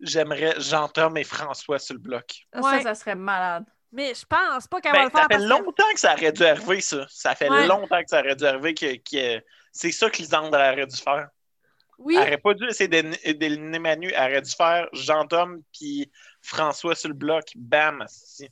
J'aimerais 0.00 0.54
Jean-Tom 0.60 1.16
et 1.16 1.24
François 1.24 1.78
sur 1.78 1.94
le 1.94 2.00
bloc. 2.00 2.46
Ça, 2.54 2.60
Ouais. 2.60 2.82
ça 2.82 2.94
serait 2.94 3.16
malade. 3.16 3.64
Mais 3.92 4.14
je 4.14 4.24
pense 4.24 4.68
pas 4.68 4.80
qu'elle 4.80 4.92
va 4.92 4.98
Ben, 4.98 5.04
le 5.06 5.10
faire 5.10 5.20
ça 5.22 5.26
fait 5.26 5.34
parce 5.34 5.42
que- 5.44 5.48
longtemps 5.48 5.92
que 5.92 6.00
ça 6.00 6.12
aurait 6.14 6.32
dû 6.32 6.44
arriver, 6.44 6.80
ça. 6.80 7.04
Ça 7.10 7.34
fait 7.34 7.50
Ouais. 7.50 7.66
longtemps 7.66 8.00
que 8.02 8.08
ça 8.08 8.20
aurait 8.20 8.36
dû 8.36 8.44
arriver 8.44 8.72
que, 8.74 8.94
que- 8.96 9.44
c'est 9.72 9.92
ça 9.92 10.10
que 10.10 10.18
Lisandre 10.18 10.54
aurait 10.56 10.86
dû 10.86 10.96
faire. 10.96 11.28
Oui, 11.98 12.16
Elle 12.16 12.22
aurait 12.28 12.38
pas 12.38 12.54
dû 12.54 12.66
essayer 12.66 12.88
d'é- 12.88 13.34
d'éliminer 13.34 13.78
Manu. 13.78 14.10
Elle 14.14 14.30
aurait 14.32 14.42
dû 14.42 14.50
faire 14.50 14.88
Jean-Tom 14.92 15.62
puis 15.72 16.10
François 16.40 16.94
sur 16.94 17.08
le 17.08 17.14
bloc. 17.14 17.44
Bam! 17.56 18.04
si. 18.08 18.48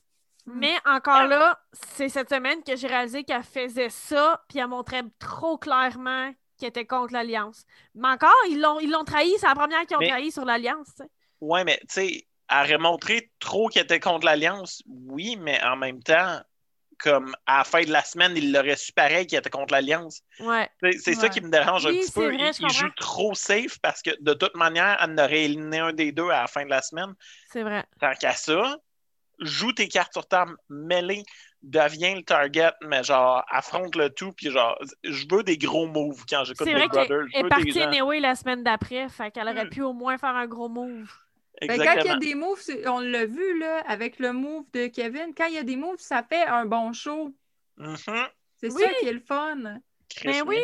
mais 0.47 0.75
encore 0.87 1.25
là, 1.27 1.59
c'est 1.73 2.09
cette 2.09 2.29
semaine 2.31 2.63
que 2.63 2.77
j'ai 2.77 2.87
réalisé 2.87 3.25
qu'elle 3.25 3.43
faisait 3.43 3.91
ça, 3.91 4.43
puis 4.49 4.59
elle 4.59 4.69
montrait 4.69 5.03
trop 5.19 5.57
clairement 5.59 6.33
qu'elle 6.59 6.71
était 6.71 6.87
contre 6.87 7.13
l'Alliance. 7.13 7.65
Mais 7.95 8.09
encore, 8.09 8.35
ils 8.51 8.61
l'ont 8.61 8.81
ils 8.81 8.91
l'ont 8.91 9.05
trahi, 9.05 9.33
c'est 9.39 9.47
la 9.47 9.55
première 9.55 9.87
qu'ils 9.87 9.97
ont 9.97 10.01
Mais- 10.01 10.09
trahi 10.11 10.31
sur 10.33 10.45
l'Alliance. 10.45 11.01
Ouais, 11.41 11.65
mais 11.65 11.79
tu 11.81 11.87
sais, 11.89 12.27
elle 12.51 12.65
aurait 12.65 12.79
montré 12.79 13.31
trop 13.39 13.69
qu'elle 13.69 13.85
était 13.85 14.01
contre 14.01 14.27
l'Alliance. 14.27 14.83
Oui, 14.87 15.37
mais 15.37 15.63
en 15.63 15.77
même 15.77 16.03
temps, 16.03 16.41
comme 16.99 17.35
à 17.47 17.59
la 17.59 17.65
fin 17.65 17.83
de 17.83 17.91
la 17.91 18.03
semaine, 18.03 18.33
il 18.37 18.53
l'aurait 18.53 18.77
su 18.77 18.93
pareil 18.93 19.27
qu'elle 19.27 19.39
était 19.41 19.51
contre 19.51 19.73
l'Alliance. 19.73 20.23
Ouais. 20.41 20.69
C'est 20.83 20.99
c'est 20.99 21.15
ça 21.15 21.29
qui 21.29 21.41
me 21.41 21.49
dérange 21.51 21.87
un 21.87 21.91
petit 21.91 22.05
c'est 22.05 22.13
peu. 22.15 22.35
vrai, 22.35 22.51
il 22.59 22.71
joue 22.71 22.91
trop 22.97 23.35
safe 23.35 23.79
parce 23.81 24.03
que 24.03 24.11
de 24.21 24.33
toute 24.35 24.55
manière, 24.57 24.97
elle 25.03 25.15
n'aurait 25.15 25.45
éliminé 25.45 25.79
un 25.79 25.93
des 25.93 26.13
deux 26.13 26.29
à 26.31 26.43
la 26.43 26.47
fin 26.47 26.65
de 26.65 26.71
la 26.71 26.83
semaine. 26.83 27.15
C'est 27.53 27.63
vrai. 27.63 27.85
Tant 28.01 28.13
qu'à 28.15 28.33
ça, 28.33 28.77
joue 29.41 29.73
tes 29.73 29.89
cartes 29.89 30.13
sur 30.13 30.27
table, 30.27 30.57
mêlée, 30.69 31.23
deviens 31.63 32.15
le 32.17 32.23
target, 32.23 32.73
mais 32.83 33.03
genre, 33.05 33.45
affronte 33.49 33.95
le 33.97 34.11
tout, 34.11 34.33
puis 34.33 34.51
genre, 34.51 34.77
je 35.05 35.25
veux 35.31 35.43
des 35.45 35.59
gros 35.59 35.87
moves 35.87 36.25
quand 36.29 36.45
j'écoute 36.45 36.67
C'est 36.67 36.75
Big 36.75 36.89
vrai 36.89 37.07
Brother. 37.07 37.07
qu'elle 37.09 37.29
Je 37.33 37.39
est 37.39 37.43
veux 37.43 37.49
des 37.49 37.49
partie 37.49 37.71
gens- 37.73 37.87
anyway 37.89 38.21
la 38.21 38.35
semaine 38.35 38.63
d'après, 38.65 39.09
fait 39.09 39.31
qu'elle 39.31 39.49
aurait 39.49 39.65
Hmm. 39.67 39.71
pu 39.71 39.83
au 39.83 39.93
moins 39.93 40.19
faire 40.19 40.35
un 40.37 40.47
gros 40.47 40.69
move. 40.69 41.09
Ben, 41.67 41.79
quand 41.83 41.95
il 42.01 42.07
y 42.07 42.11
a 42.11 42.17
des 42.19 42.35
moves, 42.35 42.61
on 42.87 43.01
l'a 43.01 43.27
vu 43.27 43.59
là, 43.59 43.81
avec 43.87 44.19
le 44.19 44.33
move 44.33 44.65
de 44.73 44.87
Kevin, 44.87 45.33
quand 45.37 45.47
il 45.47 45.55
y 45.55 45.59
a 45.59 45.63
des 45.65 45.77
moves, 45.77 45.99
ça 45.99 46.23
fait 46.23 46.45
un 46.45 46.67
bon 46.67 46.93
show. 46.93 47.35
Mhm. 47.77 47.97
C'est 48.61 48.73
Oui. 48.73 48.83
ça 48.83 48.89
qui 49.01 49.09
est 49.09 49.13
le 49.13 49.21
fun. 49.21 49.57
Mais 50.25 50.43
oui, 50.43 50.63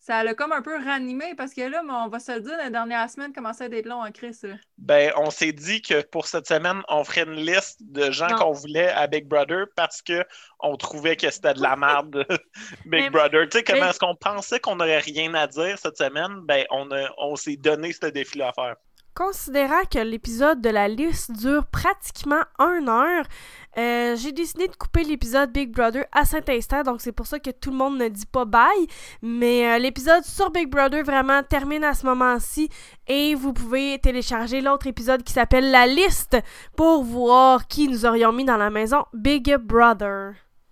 Ça 0.00 0.24
l'a 0.24 0.32
comme 0.32 0.52
un 0.52 0.62
peu 0.62 0.74
ranimé 0.74 1.34
parce 1.36 1.52
que 1.52 1.60
là, 1.60 1.82
on 1.86 2.08
va 2.08 2.18
se 2.18 2.32
le 2.32 2.40
dire, 2.40 2.56
la 2.56 2.70
dernière 2.70 3.10
semaine 3.10 3.30
commençait 3.34 3.64
à 3.64 3.76
être 3.76 3.84
long 3.84 4.02
en 4.02 4.10
Chris. 4.10 4.38
là. 4.42 4.54
Ben, 4.78 5.12
on 5.18 5.28
s'est 5.28 5.52
dit 5.52 5.82
que 5.82 6.00
pour 6.00 6.26
cette 6.26 6.46
semaine, 6.48 6.80
on 6.88 7.04
ferait 7.04 7.24
une 7.24 7.34
liste 7.34 7.80
de 7.82 8.10
gens 8.10 8.28
Non. 8.28 8.36
qu'on 8.36 8.52
voulait 8.52 8.88
à 8.88 9.06
Big 9.06 9.26
Brother 9.26 9.66
parce 9.76 10.00
que 10.00 10.24
on 10.60 10.76
trouvait 10.78 11.14
que 11.16 11.28
c'était 11.30 11.52
de 11.52 11.60
la 11.60 11.76
merde, 11.76 12.24
Big 12.86 13.02
Mais- 13.02 13.10
Brother. 13.10 13.48
Tu 13.50 13.58
sais, 13.58 13.64
comment 13.64 13.82
mais- 13.82 13.90
est-ce 13.90 13.98
qu'on 13.98 14.14
pensait 14.16 14.60
qu'on 14.60 14.76
n'aurait 14.76 15.00
rien 15.00 15.34
à 15.34 15.46
dire 15.46 15.78
cette 15.78 15.98
semaine? 15.98 16.40
Ben, 16.44 16.64
on, 16.70 16.90
a- 16.90 17.12
on 17.18 17.36
s'est 17.36 17.56
donné 17.56 17.92
ce 17.92 18.06
défi-là 18.06 18.48
à 18.48 18.52
faire. 18.54 18.76
Considérant 19.18 19.82
que 19.90 19.98
l'épisode 19.98 20.60
de 20.60 20.68
la 20.68 20.86
liste 20.86 21.32
dure 21.32 21.66
pratiquement 21.66 22.44
une 22.60 22.88
heure, 22.88 23.24
euh, 23.76 24.14
j'ai 24.14 24.30
décidé 24.30 24.68
de 24.68 24.76
couper 24.76 25.02
l'épisode 25.02 25.50
Big 25.50 25.72
Brother 25.72 26.04
à 26.12 26.24
cet 26.24 26.48
instant, 26.48 26.84
donc 26.84 27.00
c'est 27.00 27.10
pour 27.10 27.26
ça 27.26 27.40
que 27.40 27.50
tout 27.50 27.72
le 27.72 27.76
monde 27.78 27.98
ne 27.98 28.06
dit 28.06 28.26
pas 28.26 28.44
bye. 28.44 28.86
Mais 29.20 29.66
euh, 29.66 29.78
l'épisode 29.80 30.22
sur 30.22 30.52
Big 30.52 30.70
Brother 30.70 31.02
vraiment 31.02 31.42
termine 31.42 31.82
à 31.82 31.94
ce 31.94 32.06
moment-ci 32.06 32.68
et 33.08 33.34
vous 33.34 33.52
pouvez 33.52 33.98
télécharger 33.98 34.60
l'autre 34.60 34.86
épisode 34.86 35.24
qui 35.24 35.32
s'appelle 35.32 35.72
La 35.72 35.88
liste 35.88 36.36
pour 36.76 37.02
voir 37.02 37.66
qui 37.66 37.88
nous 37.88 38.06
aurions 38.06 38.30
mis 38.30 38.44
dans 38.44 38.56
la 38.56 38.70
maison 38.70 39.04
Big 39.12 39.52
Brother. 39.56 40.47